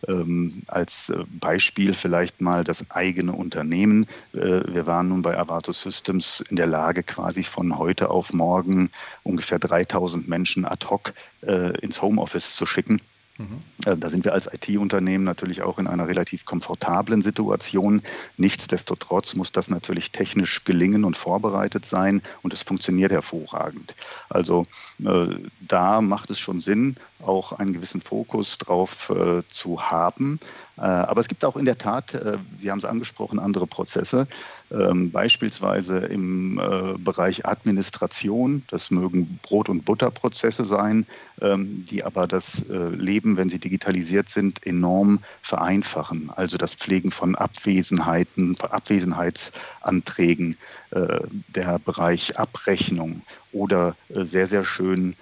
Ähm, 0.07 0.63
als 0.67 1.09
äh, 1.09 1.23
Beispiel 1.39 1.93
vielleicht 1.93 2.41
mal 2.41 2.63
das 2.63 2.91
eigene 2.91 3.33
Unternehmen. 3.33 4.05
Äh, 4.33 4.61
wir 4.67 4.85
waren 4.85 5.09
nun 5.09 5.21
bei 5.21 5.37
Avato 5.37 5.71
Systems 5.71 6.43
in 6.49 6.55
der 6.55 6.67
Lage, 6.67 7.03
quasi 7.03 7.43
von 7.43 7.77
heute 7.77 8.09
auf 8.09 8.33
morgen 8.33 8.89
ungefähr 9.23 9.59
3000 9.59 10.27
Menschen 10.27 10.65
ad 10.65 10.87
hoc 10.89 11.13
äh, 11.41 11.77
ins 11.79 12.01
Homeoffice 12.01 12.55
zu 12.55 12.65
schicken. 12.65 13.01
Mhm. 13.39 13.61
Da 13.99 14.09
sind 14.09 14.25
wir 14.25 14.33
als 14.33 14.47
IT-Unternehmen 14.51 15.23
natürlich 15.23 15.63
auch 15.63 15.79
in 15.79 15.87
einer 15.87 16.07
relativ 16.07 16.45
komfortablen 16.45 17.23
Situation. 17.23 18.03
Nichtsdestotrotz 18.37 19.33
muss 19.35 19.51
das 19.51 19.69
natürlich 19.69 20.11
technisch 20.11 20.63
gelingen 20.65 21.03
und 21.03 21.17
vorbereitet 21.17 21.85
sein 21.85 22.21
und 22.43 22.53
es 22.53 22.61
funktioniert 22.61 23.11
hervorragend. 23.11 23.95
Also 24.29 24.67
äh, 25.03 25.35
da 25.61 26.01
macht 26.01 26.29
es 26.29 26.39
schon 26.39 26.61
Sinn, 26.61 26.97
auch 27.23 27.53
einen 27.53 27.73
gewissen 27.73 28.01
Fokus 28.01 28.59
drauf 28.59 29.09
äh, 29.09 29.41
zu 29.49 29.81
haben. 29.81 30.39
Äh, 30.77 30.81
aber 30.81 31.21
es 31.21 31.27
gibt 31.27 31.45
auch 31.45 31.55
in 31.55 31.65
der 31.65 31.77
Tat, 31.77 32.13
äh, 32.13 32.37
Sie 32.57 32.71
haben 32.71 32.79
es 32.79 32.85
angesprochen, 32.85 33.39
andere 33.39 33.67
Prozesse, 33.67 34.27
ähm, 34.71 35.11
beispielsweise 35.11 35.97
im 35.97 36.57
äh, 36.57 36.97
Bereich 36.97 37.45
Administration. 37.45 38.63
Das 38.69 38.89
mögen 38.89 39.39
Brot- 39.43 39.69
und 39.69 39.85
Butterprozesse 39.85 40.65
sein, 40.65 41.05
ähm, 41.41 41.85
die 41.85 42.03
aber 42.03 42.27
das 42.27 42.65
Leben, 42.67 43.37
wenn 43.37 43.49
sie 43.49 43.59
digitalisiert 43.59 44.29
sind, 44.29 44.65
enorm 44.65 45.19
vereinfachen. 45.41 46.29
Also 46.29 46.57
das 46.57 46.75
Pflegen 46.75 47.11
von 47.11 47.35
Abwesenheiten, 47.35 48.55
Abwesenheitsanträgen, 48.59 50.55
der 50.91 51.79
Bereich 51.79 52.37
Abrechnung 52.37 53.23
oder 53.53 53.95
sehr, 54.09 54.47
sehr 54.47 54.63
schön 54.63 55.15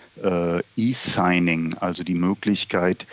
E-Signing, 0.75 1.75
also 1.79 2.03
die 2.03 2.13
Möglichkeit, 2.13 3.07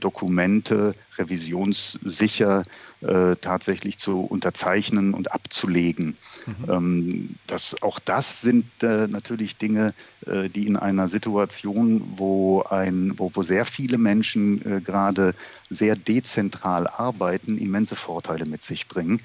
Dokumente 0.00 0.94
revisionssicher 1.18 2.64
äh, 3.00 3.36
tatsächlich 3.36 3.98
zu 3.98 4.20
unterzeichnen 4.20 5.14
und 5.14 5.32
abzulegen. 5.32 6.16
Mhm. 6.46 6.70
Ähm, 6.70 7.34
das, 7.46 7.82
auch 7.82 7.98
das 7.98 8.40
sind 8.40 8.64
äh, 8.82 9.06
natürlich 9.08 9.56
Dinge, 9.56 9.94
äh, 10.26 10.48
die 10.48 10.66
in 10.66 10.76
einer 10.76 11.08
Situation, 11.08 12.02
wo, 12.16 12.62
ein, 12.62 13.12
wo, 13.16 13.30
wo 13.34 13.42
sehr 13.42 13.64
viele 13.66 13.98
Menschen 13.98 14.64
äh, 14.64 14.80
gerade 14.80 15.34
sehr 15.70 15.96
dezentral 15.96 16.86
arbeiten, 16.86 17.58
immense 17.58 17.96
Vorteile 17.96 18.46
mit 18.46 18.62
sich 18.62 18.88
bringen. 18.88 19.18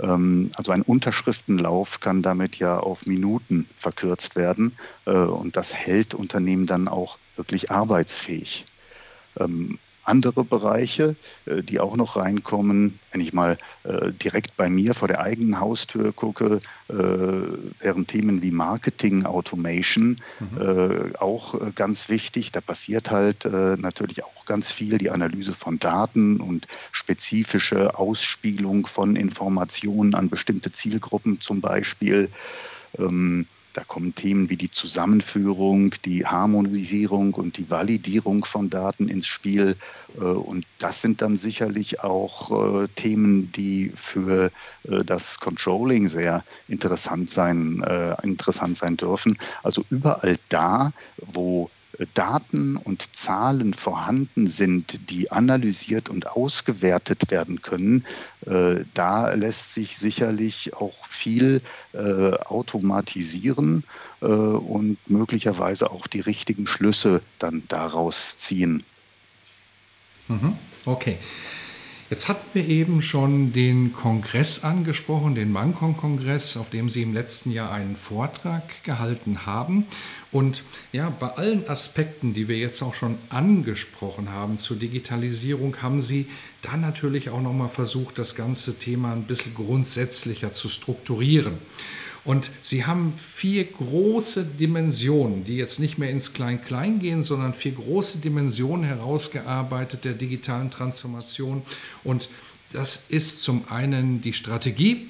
Ähm, 0.00 0.50
also 0.56 0.72
ein 0.72 0.82
Unterschriftenlauf 0.82 2.00
kann 2.00 2.22
damit 2.22 2.56
ja 2.56 2.78
auf 2.78 3.06
Minuten 3.06 3.68
verkürzt 3.76 4.36
werden 4.36 4.76
äh, 5.06 5.12
und 5.12 5.56
das 5.56 5.74
hält 5.74 6.14
Unternehmen 6.14 6.66
dann 6.66 6.88
auch 6.88 7.18
wirklich 7.36 7.70
arbeitsfähig. 7.70 8.64
Andere 10.08 10.42
Bereiche, 10.42 11.16
äh, 11.44 11.62
die 11.62 11.80
auch 11.80 11.96
noch 11.96 12.16
reinkommen. 12.16 12.98
Wenn 13.12 13.20
ich 13.20 13.32
mal 13.32 13.58
äh, 13.84 14.10
direkt 14.12 14.56
bei 14.56 14.70
mir 14.70 14.94
vor 14.94 15.06
der 15.06 15.20
eigenen 15.20 15.60
Haustür 15.60 16.12
gucke, 16.12 16.60
äh, 16.88 16.94
wären 16.94 18.06
Themen 18.06 18.40
wie 18.42 18.50
Marketing 18.50 19.26
Automation 19.26 20.16
mhm. 20.40 21.14
auch 21.18 21.74
ganz 21.74 22.08
wichtig. 22.08 22.52
Da 22.52 22.60
passiert 22.60 23.10
halt 23.10 23.44
natürlich 23.44 24.24
auch 24.24 24.44
ganz 24.46 24.72
viel, 24.72 24.98
die 24.98 25.10
Analyse 25.10 25.54
von 25.54 25.78
Daten 25.78 26.40
und 26.40 26.66
spezifische 26.92 27.98
Ausspielung 27.98 28.86
von 28.86 29.16
Informationen 29.16 30.14
an 30.14 30.30
bestimmte 30.30 30.72
Zielgruppen 30.72 31.40
zum 31.40 31.60
Beispiel. 31.60 32.30
Ähm, 32.98 33.46
da 33.72 33.84
kommen 33.84 34.14
Themen 34.14 34.50
wie 34.50 34.56
die 34.56 34.70
Zusammenführung, 34.70 35.94
die 36.04 36.26
Harmonisierung 36.26 37.34
und 37.34 37.58
die 37.58 37.70
Validierung 37.70 38.44
von 38.44 38.70
Daten 38.70 39.08
ins 39.08 39.26
Spiel. 39.26 39.76
Äh, 40.16 40.24
und 40.24 40.66
das 40.78 41.02
sind 41.02 41.22
dann 41.22 41.36
sicherlich 41.36 42.00
auch 42.00 42.82
äh, 42.82 42.88
Themen, 42.96 43.52
die 43.52 43.92
für 43.94 44.50
äh, 44.84 45.04
das 45.04 45.38
Controlling 45.38 46.08
sehr 46.08 46.44
interessant 46.68 47.30
sein, 47.30 47.82
interessant 48.22 48.76
sein 48.76 48.96
dürfen. 48.96 49.38
Also 49.62 49.84
überall 49.90 50.36
da, 50.48 50.92
wo 51.18 51.70
Daten 52.14 52.76
und 52.76 53.14
Zahlen 53.16 53.74
vorhanden 53.74 54.48
sind, 54.48 55.10
die 55.10 55.32
analysiert 55.32 56.08
und 56.08 56.28
ausgewertet 56.28 57.30
werden 57.30 57.62
können, 57.62 58.04
äh, 58.46 58.84
da 58.94 59.32
lässt 59.32 59.74
sich 59.74 59.98
sicherlich 59.98 60.74
auch 60.74 61.06
viel 61.06 61.60
äh, 61.92 61.98
automatisieren 61.98 63.84
äh, 64.20 64.26
und 64.26 64.98
möglicherweise 65.08 65.90
auch 65.90 66.06
die 66.06 66.20
richtigen 66.20 66.66
Schlüsse 66.66 67.22
dann 67.38 67.64
daraus 67.68 68.38
ziehen. 68.38 68.84
Mhm. 70.28 70.56
Okay. 70.84 71.18
Jetzt 72.10 72.30
hatten 72.30 72.46
wir 72.54 72.66
eben 72.66 73.02
schon 73.02 73.52
den 73.52 73.92
Kongress 73.92 74.64
angesprochen, 74.64 75.34
den 75.34 75.52
Mancon-Kongress, 75.52 76.56
auf 76.56 76.70
dem 76.70 76.88
Sie 76.88 77.02
im 77.02 77.12
letzten 77.12 77.50
Jahr 77.50 77.70
einen 77.70 77.96
Vortrag 77.96 78.82
gehalten 78.82 79.44
haben. 79.44 79.86
Und 80.30 80.62
ja, 80.92 81.08
bei 81.08 81.28
allen 81.28 81.66
Aspekten, 81.68 82.34
die 82.34 82.48
wir 82.48 82.58
jetzt 82.58 82.82
auch 82.82 82.94
schon 82.94 83.16
angesprochen 83.30 84.30
haben 84.30 84.58
zur 84.58 84.76
Digitalisierung, 84.76 85.80
haben 85.80 86.00
Sie 86.00 86.26
dann 86.60 86.82
natürlich 86.82 87.30
auch 87.30 87.40
nochmal 87.40 87.70
versucht, 87.70 88.18
das 88.18 88.34
ganze 88.34 88.78
Thema 88.78 89.12
ein 89.12 89.24
bisschen 89.24 89.54
grundsätzlicher 89.54 90.50
zu 90.50 90.68
strukturieren. 90.68 91.58
Und 92.24 92.50
Sie 92.60 92.84
haben 92.84 93.14
vier 93.16 93.64
große 93.64 94.44
Dimensionen, 94.44 95.44
die 95.44 95.56
jetzt 95.56 95.80
nicht 95.80 95.96
mehr 95.96 96.10
ins 96.10 96.34
Klein-Klein 96.34 96.98
gehen, 96.98 97.22
sondern 97.22 97.54
vier 97.54 97.72
große 97.72 98.18
Dimensionen 98.18 98.84
herausgearbeitet 98.84 100.04
der 100.04 100.12
digitalen 100.12 100.70
Transformation. 100.70 101.62
Und 102.04 102.28
das 102.72 103.06
ist 103.08 103.42
zum 103.42 103.64
einen 103.70 104.20
die 104.20 104.34
Strategie, 104.34 105.08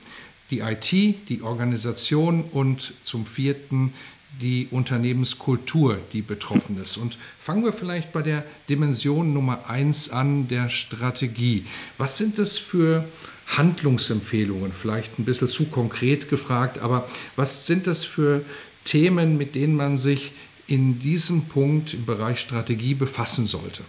die 0.53 0.61
IT, 0.61 0.93
die 0.93 1.43
Organisation 1.43 2.45
und 2.45 2.95
zum 3.03 3.27
vierten 3.27 3.95
die 4.41 4.69
Unternehmenskultur, 4.71 5.99
die 6.13 6.23
betroffen 6.23 6.81
ist. 6.81 6.97
Und 6.97 7.19
fangen 7.41 7.65
wir 7.65 7.73
vielleicht 7.73 8.13
bei 8.13 8.23
der 8.23 8.45
Dimension 8.69 9.33
Nummer 9.33 9.69
eins 9.69 10.11
an, 10.11 10.49
der 10.49 10.69
Strategie. 10.69 11.65
Was 11.97 12.19
sind 12.19 12.39
das 12.39 12.59
für 12.59 13.05
Handlungsempfehlungen? 13.47 14.73
Vielleicht 14.73 15.19
ein 15.19 15.25
bisschen 15.25 15.49
zu 15.49 15.67
konkret 15.67 16.29
gefragt, 16.29 16.79
aber 16.79 17.09
was 17.37 17.67
sind 17.67 17.87
das 17.87 18.05
für 18.05 18.45
Themen, 18.85 19.37
mit 19.37 19.55
denen 19.55 19.75
man 19.75 19.97
sich 19.97 20.33
in 20.67 20.99
diesem 20.99 21.47
Punkt 21.47 21.95
im 21.95 22.05
Bereich 22.05 22.39
Strategie 22.39 22.95
befassen 22.95 23.47
sollte? 23.47 23.83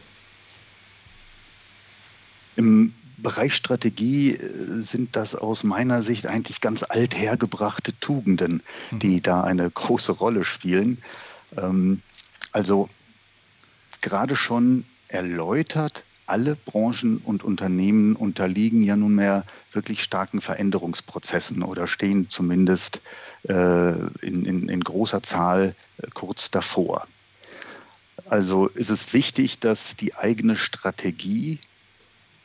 Im 2.55 2.93
Bereich 3.21 3.55
Strategie 3.55 4.35
äh, 4.35 4.81
sind 4.81 5.15
das 5.15 5.35
aus 5.35 5.63
meiner 5.63 6.01
Sicht 6.01 6.27
eigentlich 6.27 6.61
ganz 6.61 6.83
althergebrachte 6.83 7.97
Tugenden, 7.99 8.63
mhm. 8.91 8.99
die 8.99 9.21
da 9.21 9.41
eine 9.41 9.69
große 9.69 10.11
Rolle 10.11 10.43
spielen. 10.43 11.01
Ähm, 11.57 12.01
also 12.51 12.89
gerade 14.01 14.35
schon 14.35 14.85
erläutert, 15.07 16.05
alle 16.29 16.55
Branchen 16.55 17.17
und 17.17 17.43
Unternehmen 17.43 18.15
unterliegen 18.15 18.83
ja 18.83 18.95
nunmehr 18.95 19.45
wirklich 19.71 20.03
starken 20.03 20.41
Veränderungsprozessen 20.41 21.63
oder 21.63 21.87
stehen 21.87 22.29
zumindest 22.29 23.01
äh, 23.47 23.53
in, 24.21 24.45
in, 24.45 24.69
in, 24.69 24.81
großer 24.81 25.23
Zahl 25.23 25.75
äh, 25.97 26.07
kurz 26.13 26.51
davor. 26.51 27.07
Also 28.25 28.67
ist 28.67 28.91
es 28.91 29.11
wichtig, 29.13 29.59
dass 29.59 29.95
die 29.95 30.13
eigene 30.13 30.55
Strategie 30.55 31.59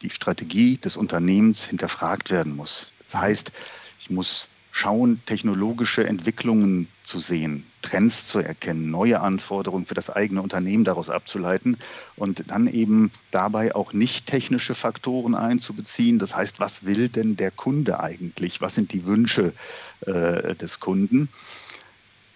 die 0.04 0.10
Strategie 0.10 0.76
des 0.76 0.96
Unternehmens 0.96 1.64
hinterfragt 1.64 2.30
werden 2.30 2.54
muss. 2.54 2.92
Das 3.04 3.20
heißt, 3.20 3.52
ich 4.00 4.10
muss 4.10 4.48
schauen, 4.70 5.22
technologische 5.24 6.04
Entwicklungen 6.04 6.88
zu 7.04 7.20
sehen, 7.20 7.64
Trends 7.80 8.26
zu 8.26 8.40
erkennen, 8.40 8.90
neue 8.90 9.20
Anforderungen 9.20 9.86
für 9.86 9.94
das 9.94 10.10
eigene 10.10 10.42
Unternehmen 10.42 10.84
daraus 10.84 11.10
abzuleiten 11.10 11.76
und 12.16 12.50
dann 12.50 12.66
eben 12.66 13.12
dabei 13.30 13.74
auch 13.74 13.92
nicht 13.92 14.26
technische 14.26 14.74
Faktoren 14.74 15.36
einzubeziehen. 15.36 16.18
Das 16.18 16.34
heißt, 16.34 16.58
was 16.58 16.86
will 16.86 17.08
denn 17.08 17.36
der 17.36 17.52
Kunde 17.52 18.00
eigentlich? 18.00 18.60
Was 18.60 18.74
sind 18.74 18.92
die 18.92 19.06
Wünsche 19.06 19.52
äh, 20.00 20.56
des 20.56 20.80
Kunden? 20.80 21.28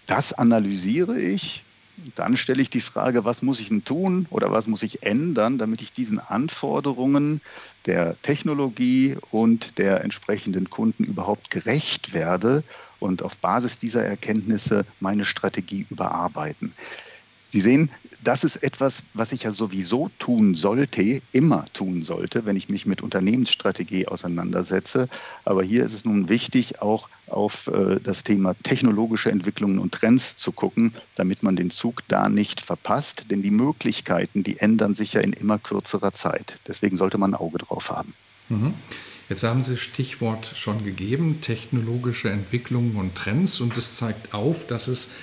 Das 0.05 0.31
analysiere 0.31 1.19
ich 1.19 1.65
dann 2.15 2.37
stelle 2.37 2.61
ich 2.61 2.69
die 2.69 2.81
Frage, 2.81 3.25
was 3.25 3.41
muss 3.41 3.59
ich 3.59 3.69
denn 3.69 3.83
tun 3.83 4.27
oder 4.29 4.51
was 4.51 4.67
muss 4.67 4.83
ich 4.83 5.03
ändern, 5.03 5.57
damit 5.57 5.81
ich 5.81 5.91
diesen 5.91 6.19
Anforderungen 6.19 7.41
der 7.85 8.21
Technologie 8.21 9.17
und 9.31 9.77
der 9.77 10.03
entsprechenden 10.03 10.69
Kunden 10.69 11.03
überhaupt 11.03 11.49
gerecht 11.49 12.13
werde 12.13 12.63
und 12.99 13.23
auf 13.23 13.37
Basis 13.37 13.79
dieser 13.79 14.03
Erkenntnisse 14.03 14.85
meine 14.99 15.25
Strategie 15.25 15.85
überarbeiten. 15.89 16.73
Sie 17.51 17.61
sehen, 17.61 17.89
das 18.23 18.43
ist 18.43 18.57
etwas, 18.57 19.03
was 19.13 19.31
ich 19.31 19.43
ja 19.43 19.51
sowieso 19.51 20.09
tun 20.19 20.55
sollte, 20.55 21.21
immer 21.31 21.65
tun 21.73 22.03
sollte, 22.03 22.45
wenn 22.45 22.55
ich 22.55 22.69
mich 22.69 22.85
mit 22.85 23.01
Unternehmensstrategie 23.01 24.07
auseinandersetze. 24.07 25.07
Aber 25.45 25.63
hier 25.63 25.85
ist 25.85 25.93
es 25.93 26.05
nun 26.05 26.29
wichtig, 26.29 26.81
auch 26.81 27.09
auf 27.27 27.67
äh, 27.67 27.99
das 28.01 28.23
Thema 28.23 28.55
technologische 28.55 29.31
Entwicklungen 29.31 29.79
und 29.79 29.93
Trends 29.93 30.37
zu 30.37 30.51
gucken, 30.51 30.93
damit 31.15 31.43
man 31.43 31.55
den 31.55 31.69
Zug 31.69 32.01
da 32.07 32.29
nicht 32.29 32.61
verpasst. 32.61 33.31
Denn 33.31 33.41
die 33.41 33.51
Möglichkeiten, 33.51 34.43
die 34.43 34.57
ändern 34.57 34.95
sich 34.95 35.13
ja 35.13 35.21
in 35.21 35.33
immer 35.33 35.57
kürzerer 35.57 36.11
Zeit. 36.11 36.59
Deswegen 36.67 36.97
sollte 36.97 37.17
man 37.17 37.33
ein 37.33 37.39
Auge 37.39 37.59
drauf 37.59 37.89
haben. 37.89 38.13
Mhm. 38.49 38.73
Jetzt 39.29 39.43
haben 39.43 39.61
Sie 39.61 39.77
Stichwort 39.77 40.51
schon 40.55 40.83
gegeben, 40.83 41.39
technologische 41.39 42.31
Entwicklungen 42.31 42.95
und 42.95 43.13
Trends. 43.13 43.61
Und 43.61 43.77
das 43.77 43.95
zeigt 43.95 44.33
auf, 44.33 44.65
dass 44.65 44.87
es 44.87 45.13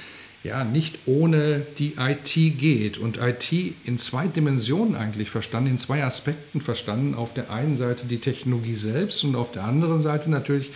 ja 0.47 0.65
nicht 0.65 1.01
ohne 1.07 1.67
die 1.79 1.95
IT 1.99 2.59
geht. 2.59 2.99
Und 2.99 3.19
IT 3.19 3.53
in 3.85 3.99
zwei 3.99 4.27
Dimensionen 4.27 4.95
eigentlich 4.95 5.31
verstanden, 5.31 5.71
in 5.71 5.79
zwei 5.79 6.05
Aspekten 6.05 6.61
verstanden. 6.61 7.15
Auf 7.15 7.35
der 7.35 7.51
einen 7.51 7.77
Seite 7.77 8.07
die 8.07 8.19
Technologie 8.19 8.75
selbst 8.75 9.25
und 9.25 9.37
auf 9.37 9.53
der 9.53 9.65
anderen 9.65 10.01
Seite 10.01 10.31
natürlich 10.31 10.71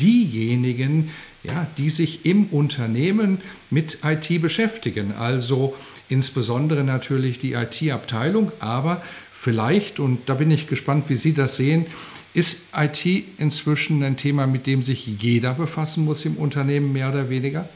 diejenigen, 0.00 1.10
ja, 1.42 1.66
die 1.78 1.90
sich 1.90 2.24
im 2.24 2.46
Unternehmen 2.46 3.38
mit 3.70 3.98
IT 4.04 4.40
beschäftigen. 4.40 5.12
Also 5.12 5.74
insbesondere 6.08 6.84
natürlich 6.84 7.38
die 7.38 7.52
IT-Abteilung, 7.52 8.52
aber 8.60 9.02
vielleicht, 9.32 10.00
und 10.00 10.28
da 10.28 10.34
bin 10.34 10.50
ich 10.50 10.66
gespannt, 10.66 11.08
wie 11.08 11.16
Sie 11.16 11.34
das 11.34 11.56
sehen, 11.56 11.86
ist 12.34 12.68
IT 12.76 13.06
inzwischen 13.38 14.02
ein 14.02 14.16
Thema, 14.18 14.46
mit 14.46 14.66
dem 14.66 14.82
sich 14.82 15.06
jeder 15.06 15.54
befassen 15.54 16.04
muss 16.04 16.24
im 16.26 16.36
Unternehmen, 16.36 16.92
mehr 16.92 17.08
oder 17.08 17.30
weniger? 17.30 17.68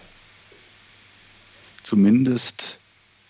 Zumindest 1.83 2.79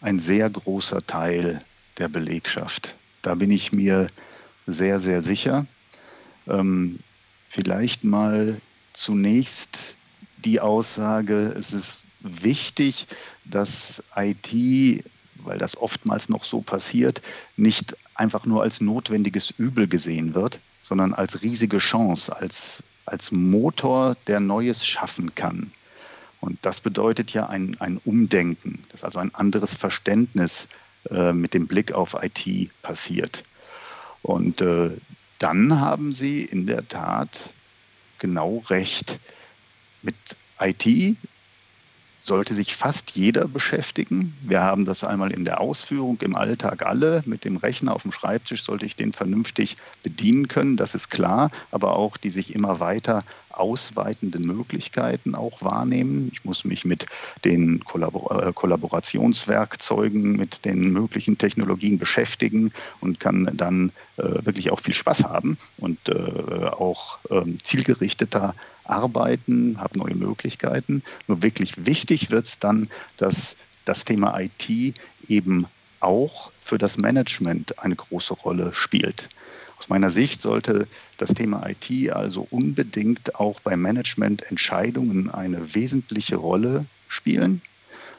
ein 0.00 0.19
sehr 0.19 0.49
großer 0.49 1.00
Teil 1.07 1.64
der 1.99 2.09
Belegschaft. 2.09 2.95
Da 3.23 3.35
bin 3.35 3.50
ich 3.50 3.73
mir 3.73 4.09
sehr, 4.66 5.00
sehr 5.00 5.23
sicher. 5.23 5.66
Ähm, 6.47 7.00
vielleicht 7.49 8.04
mal 8.04 8.60
zunächst 8.93 9.97
die 10.39 10.60
Aussage, 10.60 11.54
es 11.56 11.73
ist 11.73 12.04
wichtig, 12.21 13.06
dass 13.45 14.02
IT, 14.17 15.04
weil 15.36 15.58
das 15.58 15.76
oftmals 15.76 16.28
noch 16.28 16.45
so 16.45 16.60
passiert, 16.60 17.23
nicht 17.56 17.97
einfach 18.15 18.47
nur 18.47 18.63
als 18.63 18.80
notwendiges 18.80 19.50
Übel 19.50 19.86
gesehen 19.86 20.34
wird, 20.34 20.60
sondern 20.82 21.15
als 21.15 21.43
riesige 21.43 21.78
Chance, 21.78 22.34
als, 22.34 22.82
als 23.06 23.32
Motor, 23.32 24.17
der 24.26 24.41
Neues 24.41 24.84
schaffen 24.84 25.34
kann. 25.34 25.73
Und 26.41 26.59
das 26.63 26.81
bedeutet 26.81 27.33
ja 27.33 27.49
ein, 27.49 27.76
ein 27.81 27.99
Umdenken, 27.99 28.83
dass 28.91 29.05
also 29.05 29.19
ein 29.19 29.35
anderes 29.35 29.76
Verständnis 29.76 30.69
äh, 31.11 31.33
mit 31.33 31.55
dem 31.55 31.67
Blick 31.67 31.93
auf 31.93 32.17
IT 32.21 32.71
passiert. 32.83 33.43
Und 34.23 34.61
äh, 34.63 34.97
dann 35.39 35.81
haben 35.81 36.13
Sie 36.13 36.43
in 36.43 36.67
der 36.67 36.87
Tat 36.89 37.55
genau 38.19 38.63
recht. 38.69 39.21
Mit 40.03 40.15
IT 40.61 41.17
sollte 42.23 42.55
sich 42.55 42.76
fast 42.76 43.13
jeder 43.13 43.49
beschäftigen. 43.49 44.37
Wir 44.43 44.61
haben 44.63 44.85
das 44.85 45.05
einmal 45.05 45.33
in 45.33 45.45
der 45.45 45.61
Ausführung 45.61 46.19
im 46.21 46.37
Alltag 46.37 46.85
alle. 46.85 47.23
Mit 47.25 47.45
dem 47.45 47.57
Rechner 47.57 47.95
auf 47.95 48.03
dem 48.03 48.13
Schreibtisch 48.13 48.65
sollte 48.65 48.87
ich 48.87 48.95
den 48.95 49.13
vernünftig 49.13 49.76
bedienen 50.03 50.49
können, 50.49 50.76
das 50.76 50.95
ist 50.95 51.11
klar, 51.11 51.50
aber 51.71 51.97
auch 51.97 52.17
die 52.17 52.31
sich 52.31 52.55
immer 52.55 52.79
weiter 52.79 53.25
ausweitenden 53.60 54.46
Möglichkeiten 54.46 55.34
auch 55.34 55.62
wahrnehmen. 55.62 56.30
Ich 56.32 56.44
muss 56.44 56.64
mich 56.64 56.84
mit 56.84 57.06
den 57.44 57.84
Kollabor 57.84 58.42
äh, 58.42 58.52
Kollaborationswerkzeugen, 58.52 60.32
mit 60.32 60.64
den 60.64 60.90
möglichen 60.90 61.38
Technologien 61.38 61.99
beschäftigen 61.99 62.73
und 63.00 63.20
kann 63.20 63.50
dann 63.54 63.92
äh, 64.16 64.44
wirklich 64.44 64.73
auch 64.73 64.80
viel 64.80 64.94
Spaß 64.94 65.25
haben 65.25 65.58
und 65.76 66.08
äh, 66.08 66.12
auch 66.12 67.18
ähm, 67.30 67.58
zielgerichteter 67.62 68.54
arbeiten, 68.84 69.78
habe 69.78 69.99
neue 69.99 70.14
Möglichkeiten. 70.14 71.02
Nur 71.28 71.42
wirklich 71.42 71.86
wichtig 71.86 72.30
wird 72.30 72.46
es 72.46 72.58
dann, 72.58 72.88
dass 73.16 73.56
das 73.84 74.04
Thema 74.04 74.38
IT 74.40 74.94
eben 75.28 75.66
auch 76.00 76.50
für 76.62 76.78
das 76.78 76.96
Management 76.96 77.78
eine 77.78 77.96
große 77.96 78.34
Rolle 78.34 78.73
spielt. 78.75 79.28
Aus 79.80 79.88
meiner 79.88 80.10
Sicht 80.10 80.43
sollte 80.43 80.86
das 81.16 81.30
Thema 81.30 81.66
IT 81.66 82.12
also 82.12 82.47
unbedingt 82.50 83.34
auch 83.36 83.60
bei 83.60 83.78
Managemententscheidungen 83.78 85.30
eine 85.30 85.75
wesentliche 85.75 86.36
Rolle 86.36 86.84
spielen 87.08 87.62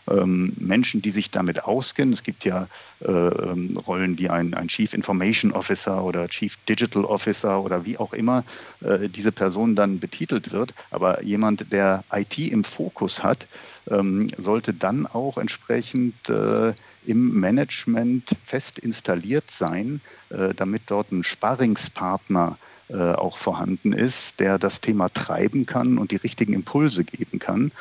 ähm, 0.10 0.54
Menschen, 0.58 1.02
die 1.02 1.12
sich 1.12 1.30
damit 1.30 1.63
auskennen. 1.63 2.13
Es 2.13 2.24
gibt 2.24 2.45
ja 2.45 2.67
äh, 3.02 3.12
ähm, 3.12 3.78
Rollen 3.78 4.17
wie 4.17 4.30
ein, 4.30 4.54
ein, 4.54 4.67
Chief 4.67 4.93
Information 4.93 5.52
Officer 5.52 6.04
oder 6.04 6.28
Chief 6.28 6.58
Digital 6.67 7.06
Officer 7.06 7.62
oder 7.62 7.86
wie 7.86 7.97
auch 7.97 8.13
immer 8.13 8.43
äh, 8.82 9.10
diese 9.10 9.32
Person 9.32 9.76
dann 9.76 10.00
betitelt 10.00 10.52
wird. 10.52 10.74
Aber 10.89 11.24
jemand, 11.24 11.71
der 11.71 12.04
IT 12.12 12.38
im 12.39 12.63
Fokus 12.63 13.24
hat, 13.24 13.47
ähm, 13.89 14.28
sollte 14.38 14.74
dann 14.74 15.08
auch 15.08 15.38
entsprechend 15.38 16.30
äh, 16.30 16.74
im 17.06 17.39
Management 17.39 18.36
fest 18.44 18.80
installiert 18.80 19.50
sein, 19.50 20.02
äh, 20.30 20.54
damit 20.54 20.84
dort 20.88 21.12
ein 21.12 21.24
Sparringspartner 21.24 22.58
äh, 22.89 23.13
auch 23.13 23.38
vorhanden 23.38 23.94
ist, 23.94 24.39
der 24.39 24.60
das 24.60 24.82
Thema 24.82 25.10
treiben 25.10 25.65
kann 25.65 25.98
und 25.98 26.12
die 26.12 26.17
richtigen 26.17 26.54
Impulse 26.54 27.04
geben 27.04 27.39
kann. 27.39 27.72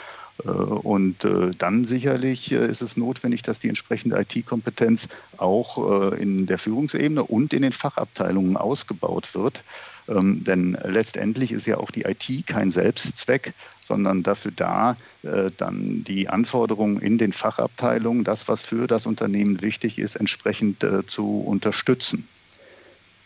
Und 0.44 1.26
dann 1.59 1.85
sicherlich 1.85 2.53
ist 2.53 2.83
es 2.83 2.96
notwendig, 2.96 3.42
dass 3.42 3.59
die 3.59 3.68
entsprechende 3.68 4.18
IT-Kompetenz 4.20 5.09
auch 5.37 6.12
in 6.12 6.46
der 6.46 6.59
Führungsebene 6.59 7.24
und 7.24 7.53
in 7.53 7.62
den 7.62 7.72
Fachabteilungen 7.72 8.57
ausgebaut 8.57 9.35
wird. 9.35 9.62
Ähm, 10.11 10.42
denn 10.44 10.76
letztendlich 10.83 11.53
ist 11.53 11.66
ja 11.66 11.79
auch 11.79 11.90
die 11.90 12.03
IT 12.03 12.46
kein 12.46 12.70
Selbstzweck, 12.70 13.55
sondern 13.85 14.22
dafür 14.22 14.53
da, 14.55 14.96
äh, 15.22 15.50
dann 15.57 16.05
die 16.05 16.29
Anforderungen 16.29 17.00
in 17.00 17.16
den 17.16 17.33
Fachabteilungen, 17.33 18.24
das, 18.24 18.48
was 18.48 18.62
für 18.62 18.87
das 18.87 19.07
Unternehmen 19.07 19.62
wichtig 19.62 19.98
ist, 19.98 20.16
entsprechend 20.16 20.83
äh, 20.83 21.07
zu 21.07 21.40
unterstützen. 21.40 22.29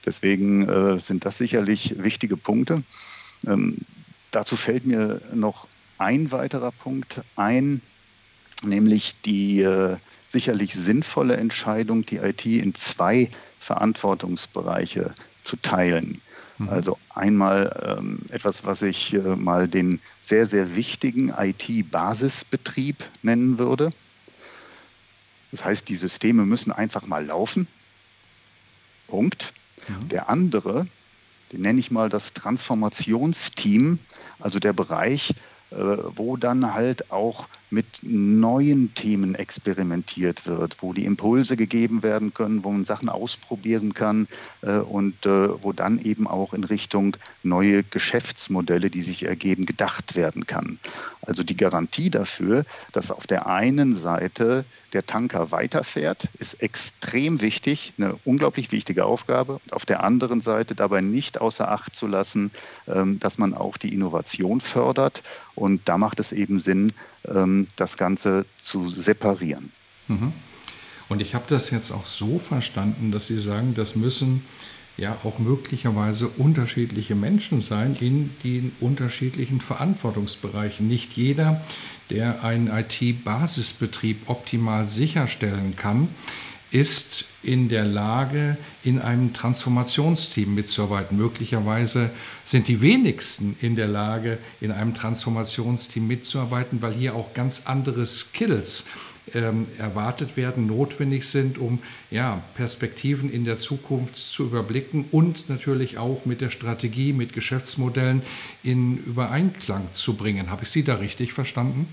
Deswegen 0.05 0.68
äh, 0.68 0.98
sind 0.98 1.24
das 1.24 1.38
sicherlich 1.38 1.94
wichtige 1.98 2.37
Punkte. 2.37 2.83
Ähm, 3.46 3.79
dazu 4.31 4.57
fällt 4.57 4.85
mir 4.87 5.22
noch 5.33 5.66
ein 5.98 6.33
weiterer 6.33 6.72
Punkt 6.72 7.22
ein, 7.37 7.80
nämlich 8.62 9.14
die 9.24 9.61
äh, 9.62 9.96
sicherlich 10.26 10.74
sinnvolle 10.74 11.37
Entscheidung, 11.37 12.04
die 12.04 12.16
IT 12.16 12.44
in 12.46 12.74
zwei 12.74 13.28
Verantwortungsbereiche 13.61 15.14
zu 15.44 15.57
teilen. 15.57 16.20
Mhm. 16.59 16.68
Also 16.68 16.98
einmal 17.11 17.98
ähm, 17.98 18.20
etwas, 18.30 18.64
was 18.64 18.83
ich 18.83 19.14
äh, 19.14 19.18
mal 19.18 19.68
den 19.68 20.00
sehr, 20.22 20.46
sehr 20.46 20.76
wichtigen 20.76 21.30
IT-Basisbetrieb 21.30 23.04
nennen 23.22 23.59
würde. 23.59 23.90
Das 25.50 25.64
heißt, 25.64 25.88
die 25.88 25.96
Systeme 25.96 26.44
müssen 26.44 26.72
einfach 26.72 27.07
mal 27.07 27.24
laufen. 27.24 27.68
Punkt. 29.07 29.52
Mhm. 29.88 30.09
Der 30.09 30.28
andere, 30.28 30.87
den 31.52 31.62
nenne 31.62 31.80
ich 31.80 31.90
mal 31.90 32.09
das 32.09 32.33
Transformationsteam, 32.33 33.98
also 34.40 34.59
der 34.59 34.72
Bereich, 34.72 35.35
wo 36.16 36.37
dann 36.37 36.74
halt 36.74 37.10
auch 37.10 37.48
mit 37.74 38.00
neuen 38.02 38.94
Themen 38.94 39.34
experimentiert 39.34 40.46
wird, 40.46 40.76
wo 40.80 40.92
die 40.92 41.04
Impulse 41.04 41.56
gegeben 41.56 42.02
werden 42.02 42.32
können, 42.32 42.62
wo 42.62 42.70
man 42.70 42.84
Sachen 42.84 43.08
ausprobieren 43.08 43.92
kann 43.92 44.28
äh, 44.62 44.78
und 44.78 45.26
äh, 45.26 45.62
wo 45.62 45.72
dann 45.72 45.98
eben 45.98 46.26
auch 46.26 46.54
in 46.54 46.64
Richtung 46.64 47.16
neue 47.42 47.82
Geschäftsmodelle, 47.82 48.90
die 48.90 49.02
sich 49.02 49.24
ergeben, 49.24 49.66
gedacht 49.66 50.14
werden 50.14 50.46
kann. 50.46 50.78
Also 51.22 51.42
die 51.42 51.56
Garantie 51.56 52.10
dafür, 52.10 52.64
dass 52.92 53.10
auf 53.10 53.26
der 53.26 53.46
einen 53.46 53.96
Seite 53.96 54.64
der 54.92 55.06
Tanker 55.06 55.50
weiterfährt, 55.50 56.28
ist 56.38 56.62
extrem 56.62 57.40
wichtig, 57.40 57.94
eine 57.98 58.16
unglaublich 58.24 58.72
wichtige 58.72 59.04
Aufgabe. 59.04 59.54
Und 59.64 59.72
auf 59.72 59.84
der 59.84 60.04
anderen 60.04 60.40
Seite 60.40 60.74
dabei 60.74 61.00
nicht 61.00 61.40
außer 61.40 61.70
Acht 61.70 61.96
zu 61.96 62.06
lassen, 62.06 62.50
ähm, 62.87 63.18
dass 63.18 63.38
man 63.38 63.54
auch 63.54 63.76
die 63.76 63.92
Innovation 63.92 64.60
fördert. 64.60 65.22
Und 65.54 65.88
da 65.88 65.98
macht 65.98 66.20
es 66.20 66.32
eben 66.32 66.60
Sinn, 66.60 66.92
das 67.76 67.96
Ganze 67.96 68.44
zu 68.58 68.90
separieren. 68.90 69.72
Mhm. 70.08 70.32
Und 71.08 71.20
ich 71.20 71.34
habe 71.34 71.44
das 71.48 71.70
jetzt 71.70 71.90
auch 71.90 72.06
so 72.06 72.38
verstanden, 72.38 73.12
dass 73.12 73.26
Sie 73.26 73.38
sagen, 73.38 73.74
das 73.74 73.96
müssen 73.96 74.44
ja 74.96 75.16
auch 75.24 75.38
möglicherweise 75.38 76.28
unterschiedliche 76.28 77.14
Menschen 77.14 77.60
sein 77.60 77.96
in 77.98 78.30
den 78.44 78.72
unterschiedlichen 78.80 79.60
Verantwortungsbereichen. 79.60 80.87
Nicht 80.87 81.14
jeder, 81.14 81.62
der 82.10 82.44
einen 82.44 82.68
IT-Basisbetrieb 82.68 84.28
optimal 84.28 84.87
sicherstellen 84.87 85.74
kann, 85.76 86.08
ist 86.74 87.26
in 87.44 87.68
der 87.68 87.84
Lage, 87.84 88.56
in 88.82 88.98
einem 88.98 89.32
Transformationsteam 89.32 90.52
mitzuarbeiten. 90.52 91.16
Möglicherweise 91.16 92.10
sind 92.42 92.66
die 92.66 92.80
wenigsten 92.80 93.56
in 93.60 93.76
der 93.76 93.87
Lage, 93.87 94.38
in 94.60 94.72
einem 94.72 94.92
Transformationsteam 94.92 96.04
mitzuarbeiten, 96.04 96.82
weil 96.82 96.92
hier 96.92 97.14
auch 97.14 97.32
ganz 97.32 97.66
andere 97.66 98.04
Skills 98.06 98.90
ähm, 99.34 99.62
erwartet 99.78 100.37
werden, 100.37 100.66
notwendig 100.66 101.28
sind, 101.28 101.58
um 101.58 101.78
ja, 102.10 102.42
Perspektiven 102.54 103.32
in 103.32 103.44
der 103.44 103.54
Zukunft 103.54 104.16
zu 104.16 104.42
überblicken 104.42 105.04
und 105.12 105.48
natürlich 105.48 105.96
auch 105.96 106.24
mit 106.24 106.40
der 106.40 106.50
Strategie, 106.50 107.12
mit 107.12 107.32
Geschäftsmodellen 107.32 108.22
in 108.64 108.98
Übereinklang 108.98 109.92
zu 109.92 110.14
bringen. 110.14 110.50
Habe 110.50 110.64
ich 110.64 110.70
Sie 110.70 110.82
da 110.82 110.96
richtig 110.96 111.34
verstanden? 111.34 111.87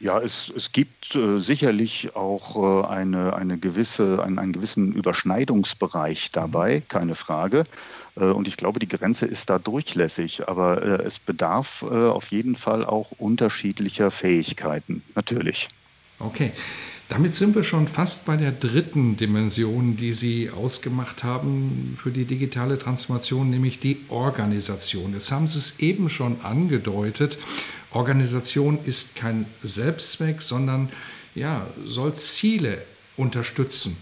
Ja, 0.00 0.20
es, 0.20 0.52
es 0.56 0.70
gibt 0.70 1.16
äh, 1.16 1.40
sicherlich 1.40 2.14
auch 2.14 2.84
äh, 2.84 2.86
eine, 2.86 3.34
eine 3.34 3.58
gewisse, 3.58 4.22
einen, 4.22 4.38
einen 4.38 4.52
gewissen 4.52 4.92
Überschneidungsbereich 4.92 6.30
dabei, 6.30 6.82
keine 6.88 7.16
Frage. 7.16 7.64
Äh, 8.16 8.26
und 8.26 8.46
ich 8.46 8.56
glaube, 8.56 8.78
die 8.78 8.88
Grenze 8.88 9.26
ist 9.26 9.50
da 9.50 9.58
durchlässig. 9.58 10.48
Aber 10.48 10.82
äh, 10.82 11.02
es 11.02 11.18
bedarf 11.18 11.82
äh, 11.82 11.94
auf 11.94 12.30
jeden 12.30 12.54
Fall 12.54 12.84
auch 12.84 13.10
unterschiedlicher 13.18 14.10
Fähigkeiten, 14.10 15.02
natürlich. 15.16 15.68
Okay. 16.20 16.52
Damit 17.08 17.34
sind 17.34 17.54
wir 17.54 17.64
schon 17.64 17.88
fast 17.88 18.26
bei 18.26 18.36
der 18.36 18.52
dritten 18.52 19.16
Dimension, 19.16 19.96
die 19.96 20.12
Sie 20.12 20.50
ausgemacht 20.50 21.24
haben 21.24 21.94
für 21.96 22.10
die 22.10 22.26
digitale 22.26 22.78
Transformation, 22.78 23.48
nämlich 23.48 23.80
die 23.80 24.04
Organisation. 24.10 25.14
Jetzt 25.14 25.32
haben 25.32 25.46
Sie 25.46 25.58
es 25.58 25.80
eben 25.80 26.10
schon 26.10 26.42
angedeutet. 26.42 27.38
Organisation 27.92 28.78
ist 28.84 29.16
kein 29.16 29.46
Selbstzweck, 29.62 30.42
sondern 30.42 30.90
ja, 31.34 31.68
soll 31.84 32.14
Ziele 32.14 32.82
unterstützen. 33.16 33.96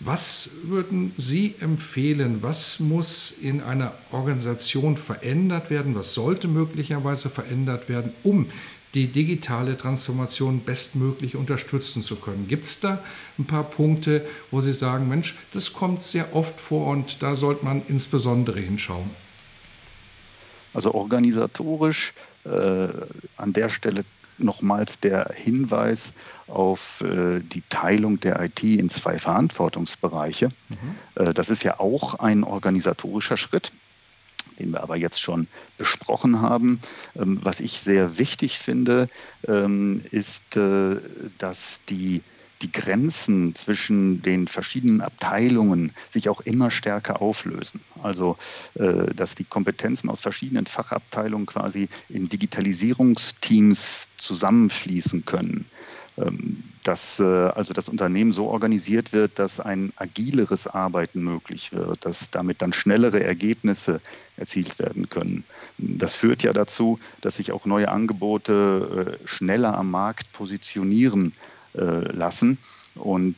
Was 0.00 0.52
würden 0.62 1.12
Sie 1.16 1.56
empfehlen? 1.58 2.42
Was 2.42 2.78
muss 2.78 3.32
in 3.32 3.60
einer 3.60 3.94
Organisation 4.12 4.96
verändert 4.96 5.70
werden? 5.70 5.96
Was 5.96 6.14
sollte 6.14 6.46
möglicherweise 6.46 7.30
verändert 7.30 7.88
werden, 7.88 8.12
um 8.22 8.46
die 8.94 9.08
digitale 9.08 9.76
Transformation 9.76 10.60
bestmöglich 10.60 11.36
unterstützen 11.36 12.02
zu 12.02 12.16
können. 12.16 12.48
Gibt 12.48 12.64
es 12.64 12.80
da 12.80 13.02
ein 13.38 13.46
paar 13.46 13.64
Punkte, 13.64 14.26
wo 14.50 14.60
Sie 14.60 14.72
sagen, 14.72 15.08
Mensch, 15.08 15.36
das 15.52 15.72
kommt 15.72 16.02
sehr 16.02 16.34
oft 16.34 16.58
vor 16.60 16.86
und 16.86 17.22
da 17.22 17.36
sollte 17.36 17.64
man 17.64 17.82
insbesondere 17.86 18.60
hinschauen? 18.60 19.10
Also 20.72 20.94
organisatorisch 20.94 22.14
an 22.44 23.52
der 23.52 23.68
Stelle 23.68 24.04
nochmals 24.38 25.00
der 25.00 25.30
Hinweis 25.34 26.12
auf 26.46 27.02
äh, 27.02 27.40
die 27.40 27.62
Teilung 27.68 28.20
der 28.20 28.40
IT 28.40 28.62
in 28.62 28.88
zwei 28.88 29.18
Verantwortungsbereiche. 29.18 30.48
Mhm. 30.68 31.22
Äh, 31.22 31.34
das 31.34 31.50
ist 31.50 31.64
ja 31.64 31.78
auch 31.80 32.14
ein 32.14 32.44
organisatorischer 32.44 33.36
Schritt 33.36 33.72
den 34.58 34.72
wir 34.72 34.82
aber 34.82 34.96
jetzt 34.96 35.20
schon 35.20 35.46
besprochen 35.76 36.40
haben. 36.40 36.80
Ähm, 37.14 37.38
was 37.42 37.60
ich 37.60 37.78
sehr 37.78 38.18
wichtig 38.18 38.58
finde, 38.58 39.08
ähm, 39.46 40.02
ist, 40.10 40.56
äh, 40.56 40.96
dass 41.38 41.80
die 41.88 42.22
die 42.62 42.72
Grenzen 42.72 43.54
zwischen 43.54 44.22
den 44.22 44.48
verschiedenen 44.48 45.00
Abteilungen 45.00 45.92
sich 46.10 46.28
auch 46.28 46.40
immer 46.40 46.70
stärker 46.70 47.22
auflösen. 47.22 47.80
Also, 48.02 48.36
äh, 48.74 49.14
dass 49.14 49.34
die 49.34 49.44
Kompetenzen 49.44 50.10
aus 50.10 50.20
verschiedenen 50.20 50.66
Fachabteilungen 50.66 51.46
quasi 51.46 51.88
in 52.08 52.28
Digitalisierungsteams 52.28 54.10
zusammenfließen 54.16 55.24
können. 55.24 55.66
Ähm, 56.16 56.64
dass 56.84 57.20
äh, 57.20 57.24
also 57.24 57.74
das 57.74 57.88
Unternehmen 57.88 58.32
so 58.32 58.48
organisiert 58.48 59.12
wird, 59.12 59.38
dass 59.38 59.60
ein 59.60 59.92
agileres 59.96 60.66
Arbeiten 60.66 61.22
möglich 61.22 61.72
wird, 61.72 62.04
dass 62.06 62.30
damit 62.30 62.62
dann 62.62 62.72
schnellere 62.72 63.22
Ergebnisse 63.22 64.00
erzielt 64.36 64.78
werden 64.78 65.10
können. 65.10 65.44
Das 65.76 66.14
führt 66.14 66.42
ja 66.42 66.52
dazu, 66.52 66.98
dass 67.20 67.36
sich 67.36 67.52
auch 67.52 67.66
neue 67.66 67.90
Angebote 67.90 69.18
äh, 69.22 69.28
schneller 69.28 69.76
am 69.76 69.90
Markt 69.90 70.32
positionieren 70.32 71.32
lassen. 71.78 72.58
Und 72.94 73.36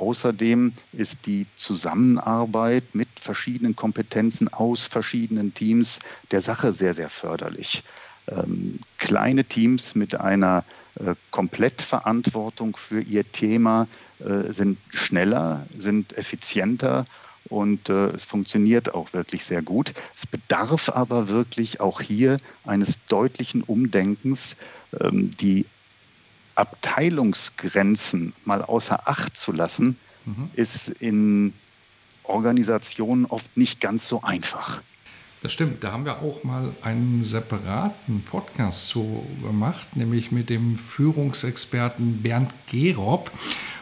Außerdem 0.00 0.72
ist 0.94 1.26
die 1.26 1.46
Zusammenarbeit 1.56 2.94
mit 2.94 3.08
verschiedenen 3.20 3.76
Kompetenzen 3.76 4.48
aus 4.48 4.86
verschiedenen 4.86 5.52
Teams 5.52 5.98
der 6.30 6.40
Sache 6.40 6.72
sehr, 6.72 6.94
sehr 6.94 7.10
förderlich. 7.10 7.84
Ähm, 8.26 8.78
kleine 8.96 9.44
Teams 9.44 9.94
mit 9.94 10.14
einer 10.14 10.64
äh, 10.94 11.14
Komplettverantwortung 11.30 12.78
für 12.78 13.02
ihr 13.02 13.30
Thema 13.30 13.88
äh, 14.20 14.50
sind 14.50 14.78
schneller, 14.88 15.66
sind 15.76 16.16
effizienter 16.16 17.04
und 17.50 17.90
äh, 17.90 18.08
es 18.08 18.24
funktioniert 18.24 18.94
auch 18.94 19.12
wirklich 19.12 19.44
sehr 19.44 19.60
gut. 19.60 19.92
Es 20.16 20.26
bedarf 20.26 20.88
aber 20.88 21.28
wirklich 21.28 21.80
auch 21.80 22.00
hier 22.00 22.38
eines 22.64 23.04
deutlichen 23.06 23.62
Umdenkens, 23.62 24.56
ähm, 24.98 25.30
die 25.40 25.66
Abteilungsgrenzen 26.54 28.34
mal 28.44 28.62
außer 28.62 29.08
Acht 29.08 29.36
zu 29.36 29.52
lassen, 29.52 29.96
mhm. 30.24 30.50
ist 30.54 30.88
in 30.88 31.54
Organisationen 32.22 33.26
oft 33.26 33.56
nicht 33.56 33.80
ganz 33.80 34.08
so 34.08 34.22
einfach. 34.22 34.82
Das 35.42 35.54
stimmt, 35.54 35.82
da 35.82 35.92
haben 35.92 36.04
wir 36.04 36.20
auch 36.20 36.44
mal 36.44 36.74
einen 36.82 37.22
separaten 37.22 38.22
Podcast 38.24 38.88
zu 38.88 39.26
gemacht, 39.42 39.96
nämlich 39.96 40.30
mit 40.30 40.50
dem 40.50 40.76
Führungsexperten 40.76 42.20
Bernd 42.20 42.52
Gerob. 42.70 43.30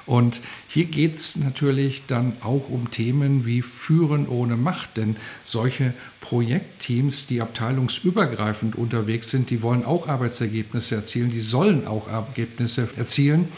Und 0.09 0.41
hier 0.69 0.87
geht 0.87 1.17
es 1.17 1.37
natürlich 1.37 2.07
dann 2.07 2.33
auch 2.43 2.71
um 2.71 2.91
Themen 2.91 3.45
wie 3.45 3.61
Führen 3.61 4.27
ohne 4.27 4.57
Macht, 4.57 4.97
denn 4.97 5.17
solche 5.45 5.93
Projektteams, 6.23 7.27
die 7.27 7.43
abteilungsübergreifend 7.43 8.75
unterwegs 8.75 9.29
sind, 9.29 9.51
die 9.51 9.61
wollen 9.61 9.85
auch 9.85 10.09
Arbeitsergebnisse 10.09 10.95
erzielen, 10.95 11.31
die 11.31 11.43
sollen 11.43 11.87
auch 11.87 12.09
Ergebnisse 12.09 12.89
erzielen. 12.97 13.49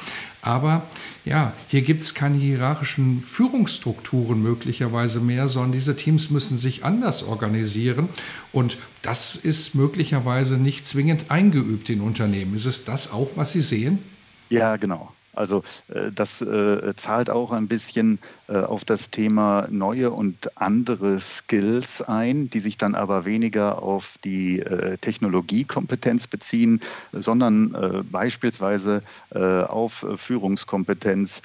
Aber 0.43 0.89
ja, 1.25 1.53
hier 1.69 1.83
gibt 1.83 2.01
es 2.01 2.15
keine 2.15 2.39
hierarchischen 2.39 3.21
Führungsstrukturen 3.21 4.43
möglicherweise 4.43 5.21
mehr, 5.21 5.47
sondern 5.47 5.71
diese 5.71 5.95
Teams 5.95 6.31
müssen 6.31 6.57
sich 6.57 6.85
anders 6.85 7.23
organisieren. 7.23 8.09
Und 8.51 8.77
das 9.03 9.37
ist 9.37 9.77
möglicherweise 9.77 10.59
nicht 10.59 10.85
zwingend 10.85 11.31
eingeübt 11.31 11.91
in 11.91 12.01
Unternehmen. 12.01 12.55
Ist 12.55 12.67
es 12.67 12.85
das 12.85 13.13
auch, 13.13 13.37
was 13.37 13.53
Sie 13.53 13.61
sehen? 13.61 14.01
Ja, 14.49 14.77
genau. 14.77 15.13
Also 15.41 15.63
äh, 15.89 16.13
das 16.13 16.43
äh, 16.43 16.95
zahlt 16.97 17.31
auch 17.31 17.51
ein 17.51 17.67
bisschen 17.67 18.19
äh, 18.47 18.59
auf 18.59 18.85
das 18.85 19.11
Thema 19.11 19.67
neue 19.71 20.11
und 20.11 20.59
andere 20.59 21.19
Skills 21.19 22.03
ein, 22.03 22.51
die 22.51 22.61
sich 22.61 22.77
dann 22.77 22.95
aber 22.95 23.25
weniger 23.25 23.83
auf 23.83 24.19
die 24.25 24.63
Technologiekompetenz 25.01 26.27
beziehen, 26.27 26.81
sondern 27.13 28.05
beispielsweise 28.11 29.03
auf 29.31 30.07
Führungskompetenz 30.17 31.43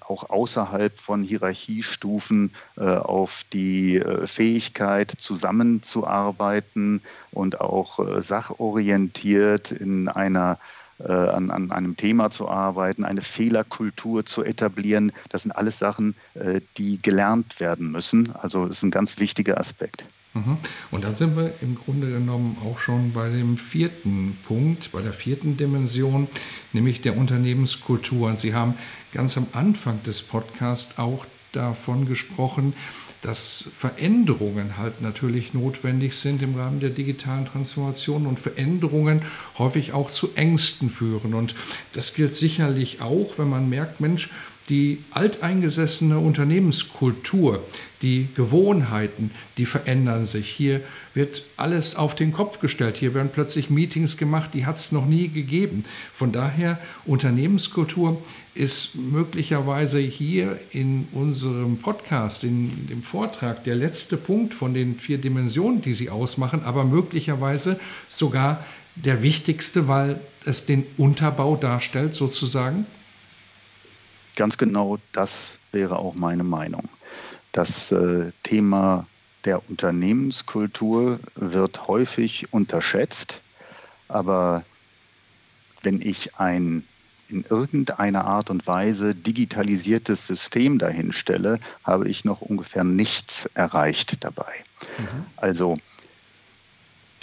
auch 0.00 0.30
außerhalb 0.30 0.98
von 0.98 1.22
Hierarchiestufen, 1.22 2.52
auf 2.76 3.44
die 3.52 4.02
Fähigkeit 4.24 5.12
zusammenzuarbeiten 5.18 7.02
und 7.30 7.60
auch 7.60 8.20
sachorientiert 8.20 9.72
in 9.72 10.08
einer 10.08 10.58
an, 11.08 11.50
an, 11.50 11.70
einem 11.70 11.96
Thema 11.96 12.30
zu 12.30 12.48
arbeiten, 12.48 13.04
eine 13.04 13.22
Fehlerkultur 13.22 14.26
zu 14.26 14.44
etablieren. 14.44 15.12
Das 15.28 15.42
sind 15.42 15.52
alles 15.52 15.78
Sachen, 15.78 16.14
äh, 16.34 16.60
die 16.76 17.00
gelernt 17.00 17.60
werden 17.60 17.90
müssen. 17.90 18.32
Also 18.32 18.66
das 18.66 18.78
ist 18.78 18.82
ein 18.82 18.90
ganz 18.90 19.18
wichtiger 19.18 19.58
Aspekt. 19.58 20.06
Mhm. 20.34 20.58
Und 20.90 21.04
da 21.04 21.12
sind 21.12 21.36
wir 21.36 21.54
im 21.60 21.74
Grunde 21.74 22.08
genommen 22.08 22.56
auch 22.64 22.78
schon 22.78 23.12
bei 23.12 23.28
dem 23.28 23.56
vierten 23.56 24.38
Punkt, 24.44 24.92
bei 24.92 25.02
der 25.02 25.12
vierten 25.12 25.56
Dimension, 25.56 26.28
nämlich 26.72 27.00
der 27.00 27.16
Unternehmenskultur. 27.16 28.28
Und 28.28 28.38
Sie 28.38 28.54
haben 28.54 28.74
ganz 29.12 29.36
am 29.36 29.48
Anfang 29.52 30.02
des 30.04 30.22
Podcasts 30.22 30.98
auch 30.98 31.26
davon 31.52 32.06
gesprochen, 32.06 32.74
dass 33.22 33.70
Veränderungen 33.76 34.78
halt 34.78 35.02
natürlich 35.02 35.52
notwendig 35.52 36.14
sind 36.14 36.42
im 36.42 36.54
Rahmen 36.54 36.80
der 36.80 36.90
digitalen 36.90 37.44
Transformation 37.44 38.26
und 38.26 38.40
Veränderungen 38.40 39.22
häufig 39.58 39.92
auch 39.92 40.10
zu 40.10 40.34
Ängsten 40.34 40.88
führen. 40.88 41.34
Und 41.34 41.54
das 41.92 42.14
gilt 42.14 42.34
sicherlich 42.34 43.02
auch, 43.02 43.38
wenn 43.38 43.48
man 43.48 43.68
merkt, 43.68 44.00
Mensch, 44.00 44.30
die 44.70 45.02
alteingesessene 45.10 46.18
Unternehmenskultur, 46.18 47.64
die 48.02 48.28
Gewohnheiten, 48.34 49.32
die 49.58 49.66
verändern 49.66 50.24
sich. 50.24 50.48
Hier 50.48 50.80
wird 51.12 51.44
alles 51.56 51.96
auf 51.96 52.14
den 52.14 52.32
Kopf 52.32 52.60
gestellt. 52.60 52.96
Hier 52.96 53.12
werden 53.12 53.30
plötzlich 53.32 53.68
Meetings 53.68 54.16
gemacht, 54.16 54.54
die 54.54 54.64
hat 54.64 54.76
es 54.76 54.92
noch 54.92 55.06
nie 55.06 55.28
gegeben. 55.28 55.84
Von 56.12 56.30
daher, 56.30 56.78
Unternehmenskultur 57.04 58.22
ist 58.54 58.94
möglicherweise 58.96 59.98
hier 59.98 60.58
in 60.70 61.08
unserem 61.12 61.78
Podcast, 61.78 62.44
in 62.44 62.86
dem 62.86 63.02
Vortrag, 63.02 63.64
der 63.64 63.74
letzte 63.74 64.16
Punkt 64.16 64.54
von 64.54 64.72
den 64.72 64.98
vier 64.98 65.18
Dimensionen, 65.18 65.82
die 65.82 65.92
sie 65.92 66.10
ausmachen, 66.10 66.62
aber 66.62 66.84
möglicherweise 66.84 67.78
sogar 68.08 68.64
der 68.94 69.22
wichtigste, 69.22 69.88
weil 69.88 70.20
es 70.44 70.64
den 70.64 70.86
Unterbau 70.96 71.56
darstellt, 71.56 72.14
sozusagen. 72.14 72.86
Ganz 74.40 74.56
genau 74.56 74.96
das 75.12 75.58
wäre 75.70 75.98
auch 75.98 76.14
meine 76.14 76.44
Meinung. 76.44 76.88
Das 77.52 77.92
äh, 77.92 78.32
Thema 78.42 79.06
der 79.44 79.68
Unternehmenskultur 79.68 81.20
wird 81.34 81.88
häufig 81.88 82.50
unterschätzt, 82.50 83.42
aber 84.08 84.64
wenn 85.82 86.00
ich 86.00 86.36
ein 86.36 86.86
in 87.28 87.42
irgendeiner 87.42 88.24
Art 88.24 88.48
und 88.48 88.66
Weise 88.66 89.14
digitalisiertes 89.14 90.26
System 90.26 90.78
dahinstelle, 90.78 91.60
habe 91.84 92.08
ich 92.08 92.24
noch 92.24 92.40
ungefähr 92.40 92.82
nichts 92.82 93.44
erreicht 93.52 94.24
dabei. 94.24 94.64
Mhm. 94.96 95.26
Also 95.36 95.76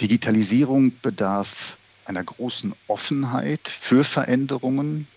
Digitalisierung 0.00 0.92
bedarf 1.02 1.78
einer 2.04 2.22
großen 2.22 2.76
Offenheit 2.86 3.66
für 3.66 4.04
Veränderungen, 4.04 5.08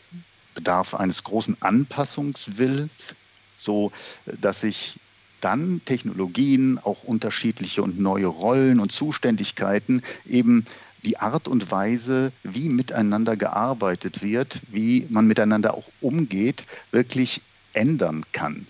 bedarf 0.53 0.93
eines 0.93 1.23
großen 1.23 1.57
Anpassungswillens, 1.61 3.15
so 3.57 3.91
dass 4.39 4.61
sich 4.61 4.99
dann 5.39 5.81
Technologien, 5.85 6.79
auch 6.79 7.03
unterschiedliche 7.03 7.81
und 7.81 7.99
neue 7.99 8.27
Rollen 8.27 8.79
und 8.79 8.91
Zuständigkeiten 8.91 10.03
eben 10.25 10.65
die 11.03 11.17
Art 11.17 11.47
und 11.47 11.71
Weise, 11.71 12.31
wie 12.43 12.69
miteinander 12.69 13.35
gearbeitet 13.35 14.21
wird, 14.21 14.61
wie 14.71 15.07
man 15.09 15.25
miteinander 15.27 15.73
auch 15.73 15.89
umgeht, 15.99 16.65
wirklich 16.91 17.41
ändern 17.73 18.23
kann. 18.31 18.67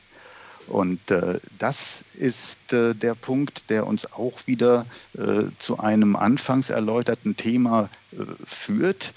Und 0.68 1.12
äh, 1.12 1.40
das 1.58 2.06
ist 2.14 2.72
äh, 2.72 2.94
der 2.96 3.16
Punkt, 3.16 3.70
der 3.70 3.86
uns 3.86 4.12
auch 4.14 4.48
wieder 4.48 4.86
äh, 5.18 5.46
zu 5.60 5.80
einem 5.80 6.16
anfangs 6.16 6.70
erläuterten 6.70 7.36
Thema 7.36 7.90
äh, 8.14 8.18
führt. 8.46 9.14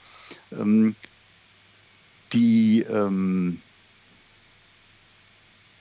Ähm, 0.50 0.96
die 2.34 2.82
ähm, 2.82 3.60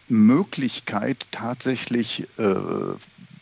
Möglichkeit, 0.07 1.27
tatsächlich 1.31 2.27
äh, 2.37 2.55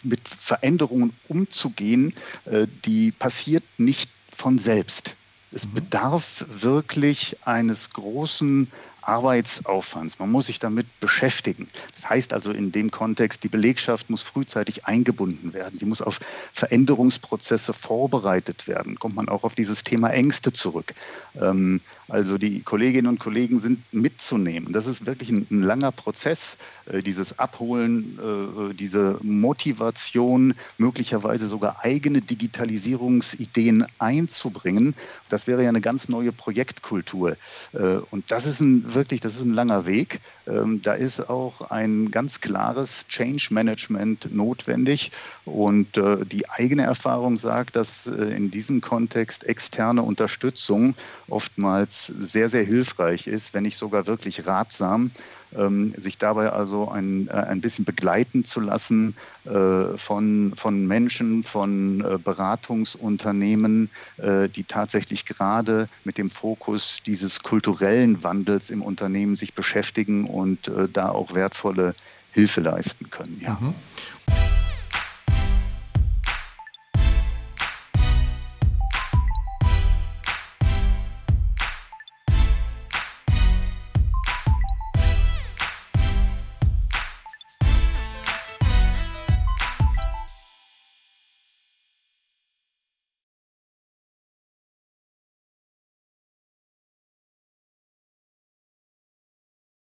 mit 0.04 0.28
Veränderungen 0.28 1.14
umzugehen, 1.28 2.16
äh, 2.46 2.68
die 2.86 3.12
passiert 3.12 3.64
nicht 3.78 4.10
von 4.36 4.58
selbst. 4.58 5.16
Es 5.52 5.68
mhm. 5.68 5.74
bedarf 5.74 6.46
wirklich 6.48 7.38
eines 7.46 7.90
großen 7.90 8.72
Arbeitsaufwands. 9.02 10.20
Man 10.20 10.32
muss 10.32 10.48
sich 10.48 10.60
damit 10.60 10.88
beschäftigen. 11.00 11.68
Das 11.96 12.10
heißt 12.10 12.34
also 12.34 12.52
in 12.52 12.72
dem 12.72 12.92
Kontext, 12.92 13.44
die 13.44 13.50
Belegschaft 13.50 14.10
muss 14.10 14.22
frühzeitig 14.22 14.86
eingebunden 14.86 15.54
werden. 15.54 15.80
Sie 15.80 15.86
muss 15.86 16.02
auf 16.02 16.20
Veränderungsprozesse 16.54 17.74
vorbereitet 17.74 18.68
werden. 18.68 19.00
Kommt 19.00 19.16
man 19.16 19.30
auch 19.30 19.44
auf 19.44 19.56
dieses 19.56 19.84
Thema 19.84 20.10
Ängste 20.10 20.54
zurück. 20.54 20.94
Ähm, 21.40 21.82
also 22.08 22.38
die 22.38 22.62
Kolleginnen 22.62 23.08
und 23.08 23.20
Kollegen 23.20 23.60
sind 23.60 23.82
mitzunehmen. 23.94 24.74
Das 24.74 24.88
ist 24.88 25.06
wirklich 25.06 25.30
ein, 25.30 25.48
ein 25.50 25.64
langer 25.64 25.92
Prozess, 25.92 26.58
äh, 26.86 27.02
dieses 27.02 27.40
Abholen, 27.40 28.20
äh, 28.20 28.74
diese 28.74 29.18
Motivation, 29.22 30.54
möglicherweise 30.78 31.48
sogar 31.48 31.84
eigene 31.84 32.22
Digitalisierungsideen 32.22 33.86
einzubringen. 34.00 34.96
Das 35.30 35.48
wäre 35.48 35.64
ja 35.64 35.70
eine 35.70 35.82
ganz 35.82 36.10
neue 36.10 36.32
Projektkultur. 36.32 37.38
Äh, 37.74 38.00
und 38.10 38.32
das 38.32 38.46
ist 38.46 38.60
ein 38.60 38.91
wirklich, 38.94 39.22
das 39.22 39.36
ist 39.36 39.44
ein 39.44 39.54
langer 39.54 39.86
Weg. 39.86 40.20
Ähm, 40.48 40.82
da 40.82 40.94
ist 40.94 41.30
auch 41.30 41.70
ein 41.72 42.12
ganz 42.12 42.42
klares 42.42 43.08
Change 43.08 43.48
Management 43.52 44.34
notwendig. 44.34 45.12
Und 45.46 45.98
äh, 45.98 46.26
die 46.26 46.50
eigene 46.50 46.84
Erfahrung 46.84 47.38
sagt, 47.38 47.76
dass 47.76 48.08
äh, 48.08 48.36
in 48.36 48.52
diesem 48.52 48.82
Kontext 48.82 49.44
externe 49.44 50.04
Unterstützung 50.04 50.96
oftmals 51.28 52.08
sehr, 52.08 52.50
sehr 52.50 52.64
hilfreich 52.64 53.28
ist, 53.28 53.54
wenn 53.54 53.64
nicht 53.64 53.78
sogar 53.78 54.08
wirklich 54.08 54.46
ratsam 54.48 55.12
ähm, 55.56 55.94
sich 55.98 56.18
dabei 56.18 56.52
also 56.52 56.90
ein, 56.90 57.28
äh, 57.28 57.32
ein 57.32 57.62
bisschen 57.62 57.86
begleiten 57.86 58.46
zu 58.46 58.60
lassen 58.60 59.16
äh, 59.46 59.98
von, 59.98 60.54
von 60.56 60.88
Menschen, 60.88 61.44
von 61.44 62.02
äh, 62.02 62.18
Beratungsunternehmen, 62.18 63.90
äh, 64.18 64.50
die 64.50 64.64
tatsächlich 64.64 65.26
gerade 65.26 65.88
mit 66.04 66.18
dem 66.18 66.30
Fokus 66.30 67.02
dieses 67.06 67.44
kulturellen 67.44 68.24
Wandels 68.24 68.70
im 68.70 68.82
Unternehmen 68.82 69.36
sich 69.36 69.54
beschäftigen 69.54 70.28
und 70.28 70.68
äh, 70.68 70.88
da 70.92 71.10
auch 71.10 71.34
wertvolle 71.34 71.94
Hilfe 72.32 72.62
leisten 72.62 73.10
können. 73.10 73.42
Ja. 73.44 73.58
Mhm. 73.60 73.76